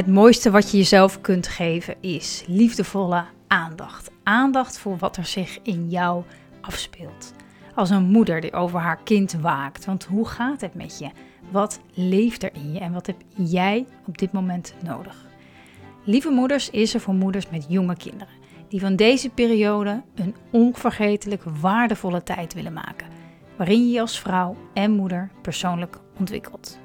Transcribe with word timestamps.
Het 0.00 0.08
mooiste 0.08 0.50
wat 0.50 0.70
je 0.70 0.76
jezelf 0.76 1.20
kunt 1.20 1.48
geven 1.48 1.94
is 2.00 2.44
liefdevolle 2.46 3.24
aandacht. 3.46 4.10
Aandacht 4.22 4.78
voor 4.78 4.96
wat 4.96 5.16
er 5.16 5.24
zich 5.24 5.58
in 5.62 5.88
jou 5.88 6.24
afspeelt. 6.60 7.32
Als 7.74 7.90
een 7.90 8.02
moeder 8.02 8.40
die 8.40 8.52
over 8.52 8.80
haar 8.80 9.02
kind 9.04 9.32
waakt. 9.32 9.84
Want 9.84 10.04
hoe 10.04 10.26
gaat 10.26 10.60
het 10.60 10.74
met 10.74 10.98
je? 10.98 11.10
Wat 11.50 11.80
leeft 11.94 12.42
er 12.42 12.54
in 12.54 12.72
je 12.72 12.78
en 12.78 12.92
wat 12.92 13.06
heb 13.06 13.16
jij 13.34 13.86
op 14.06 14.18
dit 14.18 14.32
moment 14.32 14.74
nodig? 14.84 15.26
Lieve 16.04 16.30
Moeders 16.30 16.70
is 16.70 16.94
er 16.94 17.00
voor 17.00 17.14
moeders 17.14 17.50
met 17.50 17.66
jonge 17.68 17.96
kinderen. 17.96 18.34
Die 18.68 18.80
van 18.80 18.96
deze 18.96 19.28
periode 19.28 20.02
een 20.14 20.34
onvergetelijk 20.50 21.42
waardevolle 21.60 22.22
tijd 22.22 22.54
willen 22.54 22.72
maken. 22.72 23.06
Waarin 23.56 23.86
je 23.86 23.92
je 23.92 24.00
als 24.00 24.20
vrouw 24.20 24.56
en 24.74 24.90
moeder 24.90 25.30
persoonlijk 25.42 25.98
ontwikkelt 26.18 26.78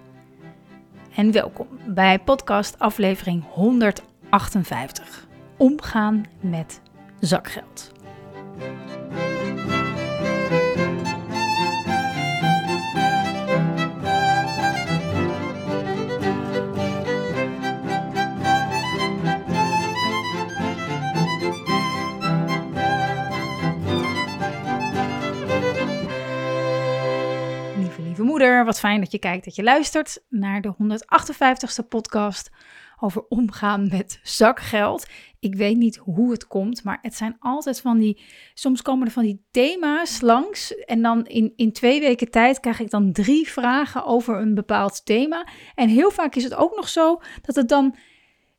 en 1.16 1.32
welkom 1.32 1.68
bij 1.88 2.20
podcast 2.20 2.80
aflevering 2.80 3.44
158. 3.50 5.28
Omgaan 5.58 6.26
met 6.40 6.82
zakgeld. 7.20 7.92
Wat 28.46 28.80
fijn 28.80 29.00
dat 29.00 29.12
je 29.12 29.20
kijkt, 29.20 29.46
dat 29.46 29.56
je 29.56 29.64
luistert 29.64 30.24
naar 30.30 30.62
de 30.62 30.74
158ste 30.74 31.88
podcast 31.90 32.50
over 33.00 33.26
omgaan 33.28 33.88
met 33.88 34.20
zakgeld. 34.24 35.08
Ik 35.40 35.56
weet 35.56 35.78
niet 35.78 35.96
hoe 35.96 36.32
het 36.32 36.48
komt, 36.48 36.84
maar 36.84 37.00
het 37.02 37.16
zijn 37.16 37.36
altijd 37.40 37.82
van 37.82 37.98
die. 37.98 38.22
Soms 38.54 38.82
komen 38.82 39.06
er 39.06 39.14
van 39.14 39.24
die 39.24 39.46
thema's 39.52 40.22
langs. 40.22 40.76
En 40.76 41.02
dan 41.02 41.26
in, 41.26 41.54
in 41.56 41.72
twee 41.72 42.00
weken 42.00 42.32
tijd 42.32 42.60
krijg 42.60 42.80
ik 42.80 42.90
dan 42.90 43.12
drie 43.12 43.50
vragen 43.50 44.06
over 44.06 44.40
een 44.40 44.56
bepaald 44.56 45.06
thema. 45.06 45.48
En 45.76 45.90
heel 45.90 46.12
vaak 46.12 46.36
is 46.36 46.44
het 46.44 46.56
ook 46.56 46.76
nog 46.76 46.90
zo 46.90 47.22
dat 47.42 47.56
het 47.56 47.70
dan 47.70 47.96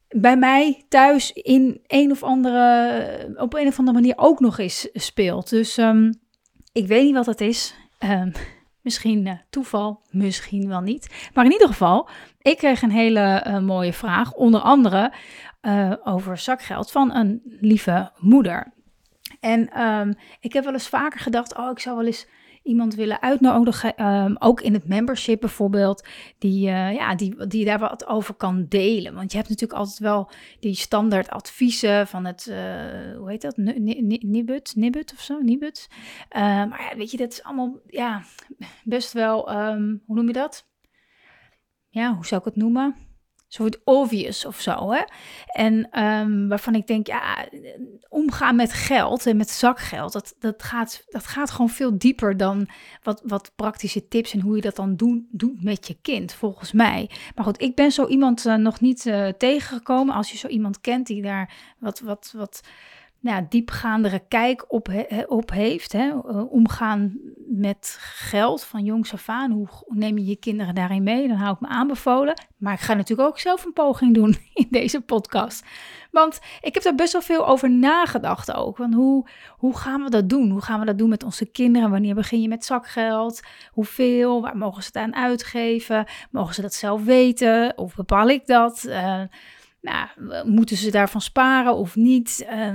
bij 0.09 0.37
mij 0.37 0.85
thuis 0.89 1.33
in 1.33 1.81
een 1.87 2.11
of 2.11 2.23
andere, 2.23 3.35
op 3.37 3.55
een 3.55 3.67
of 3.67 3.79
andere 3.79 3.99
manier 3.99 4.15
ook 4.17 4.41
nog 4.41 4.59
eens 4.59 4.89
speelt. 4.93 5.49
Dus 5.49 5.77
um, 5.77 6.15
ik 6.73 6.87
weet 6.87 7.05
niet 7.05 7.15
wat 7.15 7.27
het 7.27 7.41
is. 7.41 7.75
Um, 7.99 8.33
Misschien 8.87 9.27
uh, 9.27 9.33
toeval, 9.51 10.01
misschien 10.11 10.69
wel 10.69 10.81
niet. 10.81 11.31
Maar 11.35 11.45
in 11.45 11.53
ieder 11.53 11.67
geval, 11.67 12.09
ik 12.43 12.57
kreeg 12.57 12.83
een 12.83 12.91
hele 12.91 13.45
uh, 13.47 13.59
mooie 13.59 13.93
vraag, 13.93 14.33
onder 14.33 14.61
andere 14.61 15.13
uh, 15.63 15.93
over 16.05 16.39
zakgeld 16.39 16.91
van 16.91 17.15
een 17.15 17.43
lieve 17.61 18.11
moeder. 18.19 18.73
En 19.41 19.83
um, 19.83 20.15
ik 20.41 20.53
heb 20.53 20.65
wel 20.65 20.73
eens 20.73 20.89
vaker 20.89 21.21
gedacht, 21.21 21.57
oh, 21.57 21.71
ik 21.71 21.79
zou 21.79 21.97
wel 21.97 22.07
eens 22.07 22.27
iemand 22.67 22.95
willen 22.95 23.23
uitnodigen, 23.23 24.07
um, 24.07 24.37
ook 24.39 24.61
in 24.61 24.73
het 24.73 24.89
membership 24.89 25.41
bijvoorbeeld, 25.41 26.07
die, 26.39 26.69
uh, 26.69 26.95
ja, 26.95 27.15
die, 27.15 27.47
die 27.47 27.65
daar 27.65 27.79
wat 27.79 28.07
over 28.07 28.35
kan 28.35 28.67
delen. 28.69 29.15
Want 29.15 29.31
je 29.31 29.37
hebt 29.37 29.49
natuurlijk 29.49 29.79
altijd 29.79 29.99
wel 29.99 30.31
die 30.61 30.75
standaard 30.75 31.31
adviezen 31.31 32.07
van 32.07 32.25
het, 32.25 32.47
uh, 32.51 32.57
hoe 33.19 33.31
heet 33.31 33.43
dat, 33.43 33.57
Nibud, 33.57 34.73
Nibud 34.77 35.13
of 35.13 35.21
zo. 35.21 35.41
Uh, 35.41 35.59
maar 36.31 36.89
ja, 36.91 36.97
weet 36.97 37.11
je, 37.11 37.17
dat 37.17 37.33
is 37.33 37.43
allemaal, 37.43 37.81
ja, 37.87 38.23
best 38.85 39.13
wel, 39.13 39.53
um, 39.53 40.03
hoe 40.07 40.17
noem 40.17 40.27
je 40.27 40.33
dat? 40.33 40.67
Ja, 41.89 42.15
hoe 42.15 42.27
zou 42.27 42.41
ik 42.41 42.47
het 42.47 42.57
noemen? 42.57 43.06
Soort 43.57 43.81
obvious 43.85 44.45
of 44.45 44.61
zo. 44.61 44.93
Hè? 44.93 45.03
En 45.47 46.03
um, 46.05 46.49
waarvan 46.49 46.75
ik 46.75 46.87
denk, 46.87 47.07
ja, 47.07 47.49
omgaan 48.09 48.57
met 48.57 48.73
geld 48.73 49.27
en 49.27 49.37
met 49.37 49.51
zakgeld, 49.51 50.13
dat, 50.13 50.35
dat, 50.39 50.63
gaat, 50.63 51.05
dat 51.09 51.27
gaat 51.27 51.51
gewoon 51.51 51.69
veel 51.69 51.99
dieper 51.99 52.37
dan 52.37 52.69
wat, 53.03 53.23
wat 53.25 53.53
praktische 53.57 54.09
tips 54.09 54.33
en 54.33 54.41
hoe 54.41 54.57
je 54.57 54.63
dat 54.63 54.77
dan 54.77 54.97
doen, 54.97 55.29
doet 55.31 55.65
met 55.65 55.87
je 55.87 55.97
kind, 56.03 56.33
volgens 56.33 56.73
mij. 56.73 57.11
Maar 57.35 57.45
goed, 57.45 57.63
ik 57.63 57.75
ben 57.75 57.93
zo 57.93 58.07
iemand 58.07 58.47
uh, 58.47 58.55
nog 58.55 58.81
niet 58.81 59.07
uh, 59.07 59.29
tegengekomen. 59.29 60.15
Als 60.15 60.31
je 60.31 60.37
zo 60.37 60.49
iemand 60.49 60.81
kent 60.81 61.07
die 61.07 61.23
daar 61.23 61.55
wat, 61.79 62.01
wat, 62.01 62.33
wat 62.37 62.61
nou, 63.27 63.47
diepgaandere 63.49 64.19
kijk 64.29 64.65
op, 64.69 64.89
op 65.27 65.51
heeft. 65.51 65.93
Hè? 65.93 66.09
Eh, 66.09 66.53
omgaan 66.53 67.19
met 67.47 67.97
geld 68.01 68.65
van 68.65 68.85
jongs 68.85 69.13
af 69.13 69.29
aan. 69.29 69.51
Hoe 69.51 69.69
neem 69.89 70.19
je 70.19 70.25
je 70.25 70.37
kinderen 70.37 70.75
daarin 70.75 71.03
mee? 71.03 71.29
Dan 71.29 71.37
hou 71.37 71.55
ik 71.55 71.61
me 71.61 71.69
aanbevolen. 71.69 72.41
Maar 72.57 72.73
ik 72.73 72.81
ga 72.81 72.95
natuurlijk 72.95 73.29
ook 73.29 73.39
zelf 73.39 73.65
een 73.65 73.73
poging 73.73 74.15
doen 74.15 74.37
in 74.55 74.67
deze 74.71 75.01
podcast. 75.01 75.65
Want 76.11 76.41
ik 76.61 76.75
heb 76.75 76.83
daar 76.83 76.95
best 76.95 77.13
wel 77.13 77.23
veel 77.23 77.47
over 77.47 77.71
nagedacht 77.71 78.53
ook. 78.53 78.77
Want 78.77 78.95
hoe, 78.95 79.29
hoe 79.51 79.77
gaan 79.77 80.03
we 80.03 80.11
dat 80.11 80.29
doen? 80.29 80.51
Hoe 80.51 80.63
gaan 80.63 80.81
we 80.81 80.87
dat 80.87 80.99
doen 80.99 81.09
met 81.09 81.25
onze 81.25 81.47
kinderen? 81.47 81.91
Wanneer 81.91 82.15
begin 82.15 82.43
je 82.43 82.49
met 82.49 82.65
zakgeld? 82.65 83.41
Hoeveel? 83.71 84.43
Waar 84.43 84.57
mogen 84.57 84.83
ze 84.83 84.89
het 84.93 85.03
aan 85.03 85.15
uitgeven? 85.15 86.07
Mogen 86.31 86.55
ze 86.55 86.63
dat 86.63 86.75
zelf 86.75 87.05
weten? 87.05 87.79
Of 87.79 87.95
bepaal 87.95 88.29
ik 88.29 88.47
dat? 88.47 88.85
Uh, 88.87 89.23
nou, 89.81 90.09
moeten 90.45 90.77
ze 90.77 90.91
daarvan 90.91 91.21
sparen 91.21 91.75
of 91.75 91.97
niet? 91.97 92.47
Uh, 92.51 92.71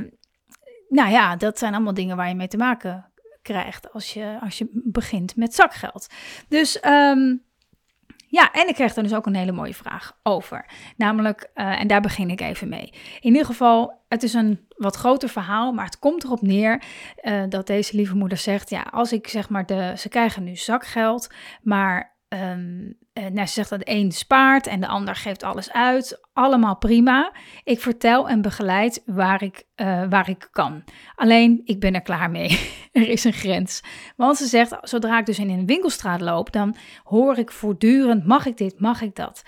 nou 0.92 1.12
ja, 1.12 1.36
dat 1.36 1.60
zijn 1.60 1.74
allemaal 1.74 1.94
dingen 1.94 2.16
waar 2.18 2.28
je 2.28 2.36
mee 2.36 2.48
te 2.48 2.58
maken 2.58 3.06
krijgt 3.42 3.94
als 3.94 4.14
je, 4.14 4.38
als 4.42 4.58
je 4.58 4.70
begint 4.74 5.36
met 5.36 5.56
zakgeld. 5.56 6.08
Dus 6.48 6.86
um, 6.86 7.44
ja, 8.28 8.52
en 8.52 8.68
ik 8.68 8.76
kreeg 8.76 8.96
er 8.96 9.04
dus 9.04 9.14
ook 9.14 9.26
een 9.26 9.36
hele 9.36 9.52
mooie 9.52 9.74
vraag 9.74 10.18
over. 10.24 10.66
Namelijk, 10.98 11.50
uh, 11.56 11.80
en 11.80 11.88
daar 11.88 12.02
begin 12.02 12.30
ik 12.30 12.42
even 12.42 12.70
mee. 12.70 12.94
In 13.20 13.32
ieder 13.32 13.46
geval, 13.46 14.02
het 14.08 14.24
is 14.24 14.34
een 14.34 14.68
wat 14.78 14.96
groter 14.96 15.30
verhaal, 15.30 15.72
maar 15.72 15.86
het 15.86 16.00
komt 16.00 16.24
erop 16.24 16.42
neer 16.42 16.84
uh, 17.22 17.44
dat 17.50 17.68
deze 17.68 17.96
lieve 17.96 18.16
moeder 18.16 18.38
zegt: 18.38 18.70
Ja, 18.70 18.82
als 18.82 19.14
ik 19.14 19.28
zeg 19.28 19.50
maar 19.50 19.66
de. 19.66 19.94
Ze 19.98 20.10
krijgen 20.10 20.44
nu 20.44 20.56
zakgeld, 20.56 21.30
maar 21.62 22.11
Um, 22.34 22.98
nou, 23.14 23.48
ze 23.48 23.54
zegt 23.54 23.70
dat 23.70 23.80
de 23.80 23.92
een 23.92 24.12
spaart 24.12 24.68
en 24.68 24.80
de 24.80 24.88
ander 24.88 25.16
geeft 25.16 25.44
alles 25.44 25.72
uit. 25.72 26.20
Allemaal 26.34 26.78
prima. 26.78 27.32
Ik 27.64 27.80
vertel 27.80 28.30
en 28.30 28.42
begeleid 28.42 29.04
waar 29.06 29.44
ik, 29.44 29.64
uh, 29.76 30.04
waar 30.10 30.30
ik 30.30 30.48
kan. 30.52 30.84
Alleen, 31.16 31.62
ik 31.64 31.80
ben 31.80 31.94
er 31.94 32.02
klaar 32.02 32.32
mee. 32.32 32.50
er 32.92 33.10
is 33.10 33.24
een 33.24 33.34
grens. 33.34 33.84
Want 34.16 34.38
ze 34.38 34.46
zegt, 34.46 34.78
zodra 34.82 35.20
ik 35.20 35.26
dus 35.26 35.40
in 35.40 35.50
een 35.50 35.66
winkelstraat 35.66 36.22
loop, 36.22 36.52
dan 36.52 36.76
hoor 37.04 37.38
ik 37.38 37.52
voortdurend, 37.52 38.26
mag 38.26 38.46
ik 38.46 38.58
dit, 38.58 38.80
mag 38.80 39.02
ik 39.02 39.16
dat? 39.16 39.44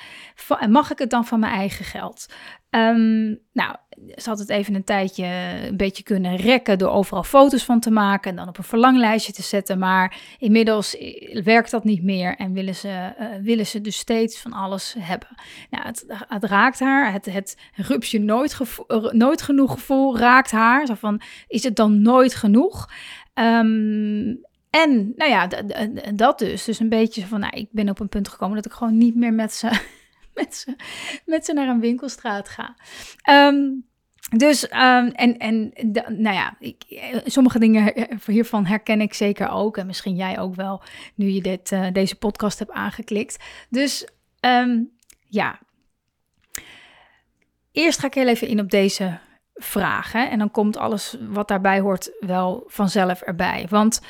En 0.60 0.72
mag 0.72 0.92
ik 0.92 1.00
het 1.00 1.10
dan 1.10 1.26
van 1.26 1.40
mijn 1.40 1.54
eigen 1.54 1.86
geld? 1.86 2.34
Um, 2.76 3.40
nou, 3.52 3.76
ze 4.16 4.30
had 4.30 4.40
het 4.40 4.50
even 4.50 4.76
een 4.76 4.84
tijdje 4.84 5.26
een 5.68 5.78
beetje 5.78 6.04
kunnen 6.04 6.36
rekken 6.36 6.78
door 6.78 6.90
overal 6.90 7.24
foto's 7.24 7.64
van 7.64 7.80
te 7.80 7.92
maken 7.92 8.30
en 8.30 8.36
dan 8.36 8.48
op 8.48 8.58
een 8.58 8.64
verlanglijstje 8.64 9.34
te 9.34 9.42
zetten. 9.42 9.80
Maar 9.80 10.18
inmiddels 10.40 10.98
eh, 10.98 11.44
werkt 11.44 11.72
dat 11.72 11.84
niet 11.84 12.04
meer 12.04 12.36
en 12.36 12.54
willen 12.54 12.76
ze, 12.76 13.14
uh, 13.20 13.28
willen 13.42 13.68
ze 13.68 13.82
dus 13.82 13.98
steeds 13.98 14.40
van 14.40 14.54
alles 14.54 14.96
hebben. 15.00 15.28
Nou, 15.70 15.86
het, 15.86 16.06
het 16.28 16.44
raakt 16.44 16.80
haar, 16.80 17.12
het, 17.12 17.26
het 17.26 17.58
rupsje 17.76 18.20
nooit, 18.20 18.58
nooit 19.12 19.42
genoeg 19.42 19.72
gevoel 19.72 20.18
raakt 20.18 20.52
haar. 20.52 20.86
Zo 20.86 20.94
van, 20.94 21.22
is 21.48 21.64
het 21.64 21.76
dan 21.76 22.02
nooit 22.02 22.36
genoeg? 22.36 22.90
Um, 23.34 24.42
en 24.70 25.14
nou 25.16 25.32
ja, 25.32 25.48
dat 26.14 26.40
dus. 26.40 26.64
Dus 26.64 26.80
een 26.80 26.90
beetje 26.90 27.28
van, 27.28 27.40
nou, 27.40 27.58
ik 27.58 27.68
ben 27.72 27.90
op 27.90 28.00
een 28.00 28.10
punt 28.10 28.28
gekomen 28.28 28.56
dat 28.56 28.66
ik 28.66 28.72
gewoon 28.72 28.98
niet 28.98 29.16
meer 29.16 29.34
met 29.34 29.54
ze 29.54 30.02
met 30.40 30.56
ze, 30.56 30.76
met 31.26 31.46
ze 31.46 31.54
naar 31.54 31.68
een 31.68 31.80
winkelstraat 31.80 32.50
ga. 32.50 32.76
Um, 33.30 33.86
dus, 34.30 34.64
um, 34.64 35.08
en, 35.08 35.38
en 35.38 35.72
nou 36.08 36.36
ja, 36.36 36.56
ik, 36.60 36.84
sommige 37.26 37.60
dingen 37.60 37.94
hiervan 38.26 38.66
herken 38.66 39.02
ik 39.02 39.14
zeker 39.14 39.50
ook. 39.50 39.78
En 39.78 39.86
misschien 39.86 40.16
jij 40.16 40.40
ook 40.40 40.56
wel, 40.56 40.82
nu 41.16 41.30
je 41.30 41.42
dit, 41.42 41.72
uh, 41.72 41.88
deze 41.92 42.16
podcast 42.16 42.60
hebt 42.60 42.72
aangeklikt. 42.72 43.44
Dus, 43.70 44.08
um, 44.40 44.92
ja. 45.28 45.60
Eerst 47.72 48.00
ga 48.00 48.08
ik 48.08 48.14
heel 48.14 48.28
even 48.28 48.48
in 48.48 48.60
op 48.60 48.70
deze 48.70 49.20
vragen. 49.54 50.30
En 50.30 50.40
dan 50.40 50.52
komt 50.52 50.78
alles 50.78 51.18
wat 51.30 51.48
daarbij 51.48 51.80
hoort 51.80 52.12
wel 52.20 52.64
vanzelf 52.68 53.22
erbij. 53.22 53.66
Want 53.70 54.02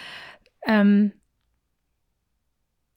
um, 0.69 1.13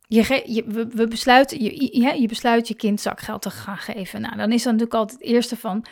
je, 0.07 0.65
we, 0.91 1.09
besluiten, 1.09 1.63
je, 1.63 2.21
je, 2.21 2.29
besluit 2.29 2.69
je 2.69 2.75
kind 2.75 3.01
zakgeld 3.01 3.43
te 3.43 3.51
gaan 3.51 3.79
geven. 3.79 4.21
Nou, 4.21 4.37
dan 4.37 4.53
is 4.53 4.63
dan 4.63 4.73
natuurlijk 4.73 5.01
altijd 5.01 5.21
het 5.21 5.29
eerste 5.29 5.57
van... 5.57 5.87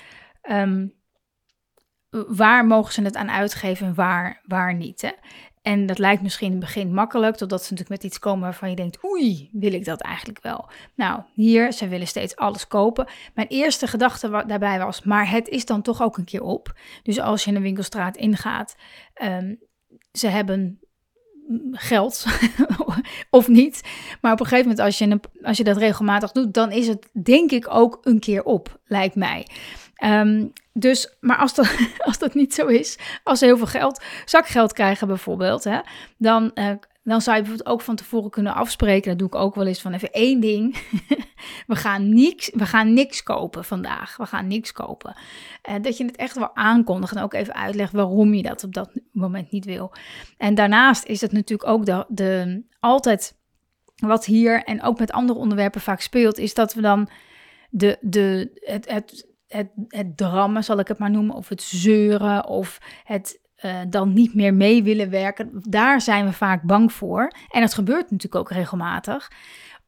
Um, 0.50 0.94
waar 2.28 2.66
mogen 2.66 2.93
ze 2.93 3.02
het 3.02 3.16
aan 3.16 3.31
uitgeven 3.31 3.87
en 3.87 3.94
waar, 3.94 4.40
waar 4.44 4.75
niet. 4.75 5.02
Hè? 5.02 5.11
En 5.62 5.87
dat 5.87 5.99
lijkt 5.99 6.22
misschien 6.22 6.46
in 6.46 6.52
het 6.52 6.64
begin 6.64 6.94
makkelijk, 6.94 7.37
totdat 7.37 7.64
ze 7.64 7.72
natuurlijk 7.72 8.02
met 8.02 8.11
iets 8.11 8.19
komen 8.19 8.43
waarvan 8.43 8.70
je 8.70 8.76
denkt, 8.76 9.05
oei, 9.05 9.49
wil 9.52 9.72
ik 9.72 9.84
dat 9.84 10.00
eigenlijk 10.00 10.43
wel? 10.43 10.69
Nou, 10.94 11.22
hier, 11.32 11.72
ze 11.72 11.88
willen 11.88 12.06
steeds 12.06 12.37
alles 12.37 12.66
kopen. 12.66 13.06
Mijn 13.34 13.49
eerste 13.49 13.87
gedachte 13.87 14.44
daarbij 14.46 14.78
was, 14.78 15.02
maar 15.02 15.31
het 15.31 15.49
is 15.49 15.64
dan 15.64 15.82
toch 15.82 16.02
ook 16.02 16.16
een 16.16 16.25
keer 16.25 16.43
op. 16.43 16.78
Dus 17.02 17.20
als 17.20 17.44
je 17.44 17.55
een 17.55 17.62
winkelstraat 17.62 18.16
ingaat, 18.16 18.76
um, 19.22 19.58
ze 20.12 20.28
hebben 20.28 20.78
geld 21.73 22.26
of 23.31 23.49
niet. 23.49 23.81
Maar 24.20 24.32
op 24.32 24.41
een 24.41 24.46
gegeven 24.46 24.69
moment, 24.69 24.87
als 24.87 24.99
je, 24.99 25.20
als 25.43 25.56
je 25.56 25.64
dat 25.64 25.76
regelmatig 25.76 26.32
doet, 26.32 26.55
dan 26.55 26.70
is 26.70 26.87
het 26.87 27.08
denk 27.12 27.50
ik 27.50 27.75
ook 27.75 27.99
een 28.02 28.19
keer 28.19 28.43
op, 28.43 28.79
lijkt 28.87 29.14
mij. 29.14 29.46
Um, 30.05 30.52
dus, 30.73 31.17
maar 31.20 31.37
als 31.37 31.55
dat, 31.55 31.76
als 31.99 32.19
dat 32.19 32.35
niet 32.35 32.55
zo 32.55 32.67
is, 32.67 32.99
als 33.23 33.38
ze 33.38 33.44
heel 33.44 33.56
veel 33.56 33.67
geld, 33.67 34.02
zakgeld 34.25 34.73
krijgen 34.73 35.06
bijvoorbeeld, 35.06 35.64
hè, 35.64 35.79
dan, 36.19 36.50
uh, 36.55 36.70
dan 37.05 37.21
zou 37.21 37.37
je 37.37 37.43
bijvoorbeeld 37.43 37.75
ook 37.75 37.81
van 37.81 37.97
tevoren 37.97 38.31
kunnen 38.31 38.55
afspreken. 38.55 39.09
Dat 39.11 39.19
doe 39.19 39.27
ik 39.27 39.35
ook 39.35 39.55
wel 39.55 39.67
eens 39.67 39.81
van 39.81 39.93
even 39.93 40.12
één 40.12 40.41
ding. 40.41 40.77
we, 41.67 41.77
gaan 41.77 42.15
niks, 42.15 42.51
we 42.55 42.67
gaan 42.67 42.93
niks 42.93 43.23
kopen 43.23 43.65
vandaag. 43.65 44.17
We 44.17 44.27
gaan 44.27 44.47
niks 44.47 44.73
kopen. 44.73 45.17
Uh, 45.69 45.75
dat 45.83 45.97
je 45.97 46.05
het 46.05 46.17
echt 46.17 46.39
wel 46.39 46.56
aankondigt 46.56 47.15
en 47.17 47.23
ook 47.23 47.35
even 47.35 47.55
uitlegt 47.55 47.93
waarom 47.93 48.35
je 48.35 48.43
dat 48.43 48.65
op 48.65 48.75
dat 48.75 48.91
moment 49.12 49.51
niet 49.51 49.65
wil. 49.65 49.93
En 50.37 50.55
daarnaast 50.55 51.05
is 51.05 51.21
het 51.21 51.33
natuurlijk 51.33 51.69
ook 51.69 51.87
de, 51.87 52.05
de 52.09 52.62
altijd 52.81 53.37
wat 53.97 54.25
hier 54.25 54.65
en 54.65 54.83
ook 54.83 54.99
met 54.99 55.12
andere 55.12 55.39
onderwerpen 55.39 55.81
vaak 55.81 56.00
speelt, 56.00 56.39
is 56.39 56.55
dat 56.55 56.75
we 56.75 56.81
dan 56.81 57.09
de, 57.71 57.99
de, 58.00 58.50
het, 58.61 58.91
het 58.91 59.33
het, 59.49 59.71
het 59.89 60.65
zal 60.65 60.79
ik 60.79 60.89
het 60.89 60.99
maar 60.99 61.11
noemen, 61.11 61.35
of 61.35 61.49
het 61.49 61.62
zeuren, 61.62 62.47
of 62.47 62.79
het 63.05 63.41
uh, 63.64 63.81
dan 63.88 64.12
niet 64.12 64.34
meer 64.34 64.55
mee 64.55 64.82
willen 64.82 65.11
werken. 65.11 65.50
Daar 65.52 66.00
zijn 66.00 66.25
we 66.25 66.32
vaak 66.32 66.62
bang 66.62 66.93
voor. 66.93 67.32
En 67.49 67.61
dat 67.61 67.75
gebeurt 67.75 68.11
natuurlijk 68.11 68.34
ook 68.34 68.50
regelmatig. 68.50 69.32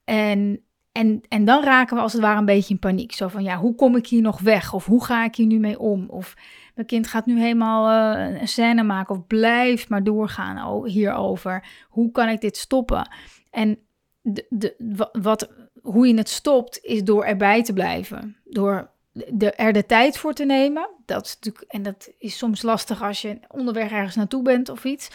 En, 0.05 0.61
en, 0.93 1.21
en 1.29 1.45
dan 1.45 1.65
raken 1.65 1.97
we 1.97 2.03
als 2.03 2.13
het 2.13 2.23
ware 2.23 2.39
een 2.39 2.45
beetje 2.45 2.75
in 2.75 2.81
paniek. 2.81 3.13
Zo 3.13 3.29
van, 3.29 3.43
ja, 3.43 3.57
hoe 3.57 3.75
kom 3.75 3.97
ik 3.97 4.07
hier 4.07 4.23
nog 4.23 4.41
weg? 4.41 4.73
Of 4.73 4.87
hoe 4.87 5.05
ga 5.05 5.25
ik 5.25 5.35
hier 5.35 5.47
nu 5.47 5.59
mee 5.59 5.79
om? 5.79 6.09
Of 6.09 6.35
mijn 6.75 6.87
kind 6.87 7.07
gaat 7.07 7.27
nu 7.27 7.41
helemaal 7.41 8.17
uh, 8.17 8.41
een 8.41 8.49
scène 8.49 8.83
maken 8.83 9.15
of 9.15 9.27
blijft 9.27 9.89
maar 9.89 10.05
doorgaan 10.05 10.87
hierover. 10.87 11.67
Hoe 11.89 12.11
kan 12.11 12.29
ik 12.29 12.41
dit 12.41 12.57
stoppen? 12.57 13.09
En 13.51 13.79
de, 14.23 14.47
de, 14.49 15.09
wat, 15.13 15.53
hoe 15.83 16.07
je 16.07 16.15
het 16.17 16.29
stopt 16.29 16.79
is 16.83 17.05
door 17.05 17.25
erbij 17.25 17.63
te 17.63 17.73
blijven. 17.73 18.37
Door 18.45 18.91
de, 19.33 19.51
er 19.51 19.73
de 19.73 19.87
tijd 19.87 20.19
voor 20.19 20.33
te 20.33 20.45
nemen. 20.45 20.89
Dat 21.05 21.39
natuurlijk, 21.41 21.73
en 21.73 21.83
dat 21.83 22.11
is 22.19 22.39
soms 22.39 22.63
lastig 22.63 23.03
als 23.03 23.23
je 23.23 23.39
onderweg 23.49 23.91
ergens 23.91 24.15
naartoe 24.15 24.43
bent 24.43 24.69
of 24.69 24.85
iets. 24.85 25.09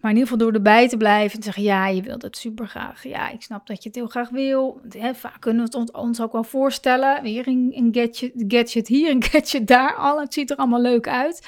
Maar 0.00 0.10
in 0.10 0.16
ieder 0.16 0.32
geval 0.32 0.46
door 0.46 0.54
erbij 0.54 0.88
te 0.88 0.96
blijven 0.96 1.36
en 1.36 1.44
zeggen: 1.44 1.62
Ja, 1.62 1.86
je 1.88 2.02
wilt 2.02 2.22
het 2.22 2.36
super 2.36 2.66
graag. 2.66 3.04
Ja, 3.04 3.30
ik 3.30 3.42
snap 3.42 3.66
dat 3.66 3.82
je 3.82 3.88
het 3.88 3.98
heel 3.98 4.06
graag 4.06 4.28
wil. 4.28 4.80
Vaak 5.12 5.40
kunnen 5.40 5.70
we 5.70 5.78
het 5.78 5.92
ons 5.94 6.20
ook 6.20 6.32
wel 6.32 6.44
voorstellen. 6.44 7.22
Weer 7.22 7.48
een, 7.48 7.88
gadget, 7.92 8.32
gadget 8.48 8.88
hier, 8.88 9.10
een 9.10 9.24
gadget 9.24 9.66
daar. 9.66 9.94
Al, 9.94 10.20
het 10.20 10.34
ziet 10.34 10.50
er 10.50 10.56
allemaal 10.56 10.80
leuk 10.80 11.08
uit. 11.08 11.46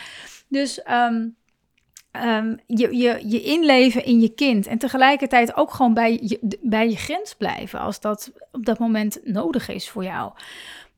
Dus 0.48 0.82
ehm, 0.82 1.28
ehm, 2.10 2.56
je, 2.66 2.96
je, 2.96 3.20
je 3.28 3.42
inleven 3.42 4.04
in 4.04 4.20
je 4.20 4.34
kind. 4.34 4.66
En 4.66 4.78
tegelijkertijd 4.78 5.56
ook 5.56 5.70
gewoon 5.70 5.94
bij 5.94 6.38
bij 6.60 6.88
je 6.88 6.96
grens 6.96 7.34
blijven. 7.34 7.80
Als 7.80 8.00
dat 8.00 8.32
op 8.52 8.64
dat 8.64 8.78
moment 8.78 9.20
nodig 9.24 9.68
is 9.68 9.90
voor 9.90 10.04
jou. 10.04 10.32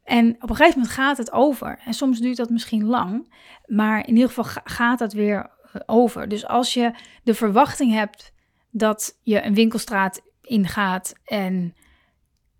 En 0.05 0.37
op 0.41 0.51
een 0.51 0.56
gegeven 0.56 0.79
moment 0.79 0.97
gaat 0.97 1.17
het 1.17 1.33
over. 1.33 1.79
En 1.85 1.95
soms 1.95 2.21
duurt 2.21 2.37
dat 2.37 2.51
misschien 2.51 2.85
lang, 2.85 3.33
maar 3.67 4.06
in 4.06 4.15
ieder 4.15 4.29
geval 4.29 4.62
gaat 4.65 4.99
dat 4.99 5.12
weer 5.12 5.51
eh, 5.73 5.81
over. 5.87 6.29
Dus 6.29 6.47
als 6.47 6.75
je 6.75 6.93
de 7.23 7.35
verwachting 7.35 7.93
hebt 7.93 8.33
dat 8.71 9.19
je 9.23 9.45
een 9.45 9.55
winkelstraat 9.55 10.21
ingaat 10.43 11.15
en 11.25 11.75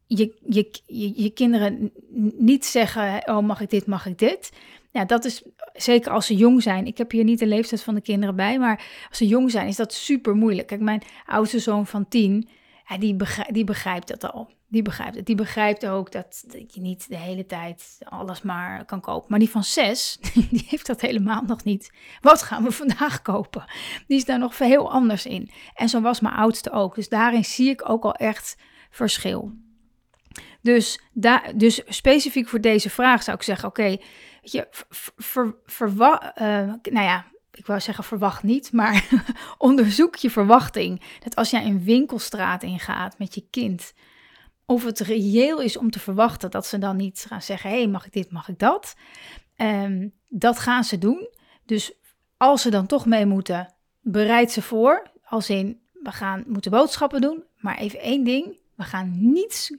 je, 0.07 0.35
je, 0.47 0.83
je, 1.17 1.31
kinderen 1.31 1.93
niet 2.39 2.65
zeggen: 2.65 3.29
Oh, 3.29 3.39
mag 3.39 3.61
ik 3.61 3.71
dit, 3.71 3.87
mag 3.87 4.07
ik 4.07 4.19
dit? 4.19 4.53
Ja, 4.91 5.05
dat 5.05 5.25
is 5.25 5.43
zeker 5.73 6.13
als 6.13 6.27
ze 6.27 6.37
jong 6.37 6.63
zijn. 6.63 6.87
Ik 6.87 6.99
heb 6.99 7.11
hier 7.11 7.25
niet 7.25 7.39
de 7.39 7.47
leeftijd 7.47 7.83
van 7.83 7.95
de 7.95 8.01
kinderen 8.01 8.37
bij, 8.37 8.59
maar 8.59 8.85
als 9.09 9.19
ze 9.19 9.27
jong 9.27 9.51
zijn, 9.51 9.69
is 9.69 9.77
dat 9.77 9.93
super 9.93 10.35
moeilijk. 10.35 10.67
Kijk, 10.67 10.81
mijn 10.81 11.03
oudste 11.27 11.59
zoon 11.59 11.87
van 11.87 12.09
tien, 12.09 12.49
die, 12.99 13.65
begrijpt, 13.65 14.09
dat 14.09 14.33
al. 14.33 14.51
Die 14.69 14.83
begrijpt 14.83 15.17
het. 15.17 15.27
Die 15.27 15.35
begrijpt 15.35 15.87
ook 15.87 16.13
dat, 16.13 16.45
je 16.69 16.81
niet 16.81 17.09
de 17.09 17.17
hele 17.17 17.47
tijd 17.47 17.99
alles 18.05 18.43
maar 18.43 18.85
kan 18.85 19.01
kopen. 19.01 19.27
Maar 19.31 19.39
die 19.39 19.51
van 19.51 19.65
zes, 19.65 20.19
die 20.51 20.67
heeft 20.69 20.87
dat 20.87 21.01
helemaal 21.01 21.43
nog 21.47 21.65
niet. 21.65 21.93
Wat 22.21 22.43
gaan 22.43 22.63
we 22.63 22.71
vandaag 22.71 23.23
kopen? 23.23 23.65
Die 24.07 24.17
is 24.17 24.25
daar 24.25 24.39
nog 24.39 24.59
heel 24.59 24.93
anders 24.93 25.27
in. 25.27 25.51
En 25.75 25.89
zo 25.89 26.01
was 26.01 26.21
mijn 26.21 26.35
oudste 26.35 26.71
ook. 26.71 26.95
Dus 26.95 27.09
daarin 27.09 27.45
zie 27.45 27.71
ik 27.71 27.89
ook 27.89 28.05
al 28.05 28.15
echt 28.15 28.57
verschil. 28.91 29.53
Dus, 30.61 31.01
daar, 31.13 31.53
dus 31.57 31.83
specifiek 31.87 32.49
voor 32.49 32.61
deze 32.61 32.91
vraag 32.91 33.23
zou 33.23 33.37
ik 33.37 33.43
zeggen: 33.43 33.69
oké, 33.69 33.81
okay, 33.81 34.03
je 34.43 34.69
ver. 35.17 35.57
Uh, 35.67 36.73
nou 36.83 37.05
ja, 37.05 37.25
ik 37.57 37.67
wou 37.67 37.81
zeggen 37.81 38.05
verwacht 38.05 38.43
niet, 38.43 38.73
maar 38.73 39.09
onderzoek 39.59 40.17
je 40.17 40.31
verwachting. 40.31 41.03
Dat 41.23 41.37
als 41.37 41.51
jij 41.51 41.65
een 41.65 41.85
winkelstraat 41.85 42.63
ingaat 42.63 43.19
met 43.19 43.35
je 43.35 43.47
kind, 43.51 43.93
of 44.67 44.85
het 44.85 45.01
reëel 45.01 45.61
is 45.61 45.77
om 45.77 45.91
te 45.91 45.99
verwachten 45.99 46.51
dat 46.51 46.67
ze 46.67 46.79
dan 46.79 46.97
niet 46.97 47.25
gaan 47.29 47.43
zeggen: 47.43 47.71
hé, 47.71 47.77
hey, 47.77 47.89
mag 47.89 48.07
ik 48.07 48.13
dit, 48.13 48.31
mag 48.31 48.49
ik 48.49 48.59
dat? 48.59 48.97
Um, 49.57 50.13
dat 50.29 50.59
gaan 50.59 50.85
ze 50.85 50.99
doen. 50.99 51.29
Dus 51.65 51.93
als 52.37 52.63
ze 52.63 52.71
dan 52.71 52.87
toch 52.87 53.07
mee 53.07 53.27
moeten, 53.27 53.75
bereid 54.01 54.53
ze 54.53 54.63
voor. 54.63 55.11
Als 55.25 55.51
in, 55.51 55.81
we 55.93 56.13
gaan 56.13 56.45
moeten 56.47 56.71
boodschappen 56.71 57.21
doen. 57.21 57.45
Maar 57.59 57.79
even 57.79 58.01
één 58.01 58.25
ding: 58.25 58.59
we 58.75 58.83
gaan 58.83 59.33
niets 59.33 59.73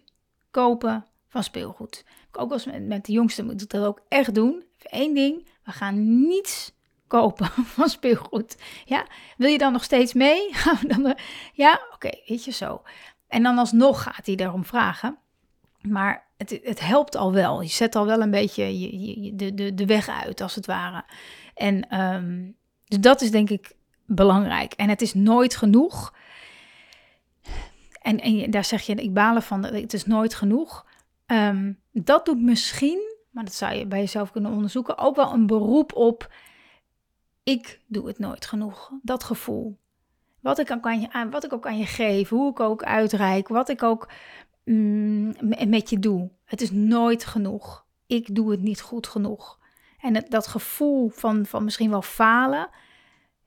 kopen 0.51 1.05
van 1.27 1.43
speelgoed. 1.43 2.05
Ook 2.31 2.51
als 2.51 2.65
met, 2.79 3.05
de 3.05 3.11
jongste 3.11 3.43
moet 3.43 3.61
ik 3.61 3.69
dat 3.69 3.85
ook 3.85 4.01
echt 4.07 4.35
doen. 4.35 4.63
Één 4.79 5.13
ding: 5.13 5.47
we 5.63 5.71
gaan 5.71 6.27
niets 6.27 6.73
kopen 7.07 7.47
van 7.75 7.89
speelgoed. 7.89 8.57
Ja, 8.85 9.05
wil 9.37 9.49
je 9.49 9.57
dan 9.57 9.71
nog 9.71 9.83
steeds 9.83 10.13
mee? 10.13 10.49
Ja, 11.53 11.81
oké, 11.93 12.09
weet 12.27 12.43
je 12.43 12.51
zo. 12.51 12.81
En 13.27 13.43
dan 13.43 13.57
alsnog 13.57 14.03
gaat 14.03 14.25
hij 14.25 14.35
daarom 14.35 14.65
vragen. 14.65 15.17
Maar 15.81 16.27
het, 16.37 16.59
het 16.63 16.79
helpt 16.79 17.15
al 17.15 17.33
wel. 17.33 17.61
Je 17.61 17.69
zet 17.69 17.95
al 17.95 18.05
wel 18.05 18.21
een 18.21 18.31
beetje 18.31 18.79
je, 18.79 19.35
de, 19.35 19.53
de, 19.53 19.73
de 19.73 19.85
weg 19.85 20.09
uit, 20.09 20.41
als 20.41 20.55
het 20.55 20.65
ware. 20.65 21.05
En 21.53 22.01
um, 22.01 22.55
dus 22.85 22.99
dat 22.99 23.21
is 23.21 23.31
denk 23.31 23.49
ik 23.49 23.75
belangrijk. 24.05 24.73
En 24.73 24.89
het 24.89 25.01
is 25.01 25.13
nooit 25.13 25.55
genoeg. 25.55 26.13
En, 28.01 28.19
en 28.19 28.51
daar 28.51 28.65
zeg 28.65 28.81
je, 28.81 28.95
ik 28.95 29.13
balen 29.13 29.41
van, 29.41 29.63
het 29.63 29.93
is 29.93 30.05
nooit 30.05 30.35
genoeg. 30.35 30.85
Um, 31.27 31.79
dat 31.91 32.25
doet 32.25 32.41
misschien, 32.41 32.99
maar 33.29 33.43
dat 33.43 33.53
zou 33.53 33.73
je 33.73 33.85
bij 33.85 33.99
jezelf 33.99 34.31
kunnen 34.31 34.51
onderzoeken, 34.51 34.97
ook 34.97 35.15
wel 35.15 35.33
een 35.33 35.47
beroep 35.47 35.95
op 35.95 36.33
ik 37.45 37.81
doe 37.87 38.07
het 38.07 38.19
nooit 38.19 38.45
genoeg. 38.45 38.91
Dat 39.01 39.23
gevoel. 39.23 39.79
Wat 40.39 40.59
ik, 40.59 40.71
ook 40.71 40.85
aan 40.85 40.99
je, 41.01 41.29
wat 41.29 41.43
ik 41.43 41.53
ook 41.53 41.69
je 41.69 41.85
geef, 41.85 42.29
hoe 42.29 42.51
ik 42.51 42.59
ook 42.59 42.83
uitreik, 42.83 43.47
wat 43.47 43.69
ik 43.69 43.83
ook 43.83 44.09
mm, 44.63 45.33
met 45.67 45.89
je 45.89 45.99
doe. 45.99 46.31
Het 46.45 46.61
is 46.61 46.71
nooit 46.71 47.25
genoeg. 47.25 47.85
Ik 48.07 48.35
doe 48.35 48.51
het 48.51 48.61
niet 48.61 48.81
goed 48.81 49.07
genoeg. 49.07 49.59
En 49.99 50.25
dat 50.29 50.47
gevoel 50.47 51.09
van, 51.09 51.45
van 51.45 51.63
misschien 51.63 51.89
wel 51.89 52.01
falen. 52.01 52.69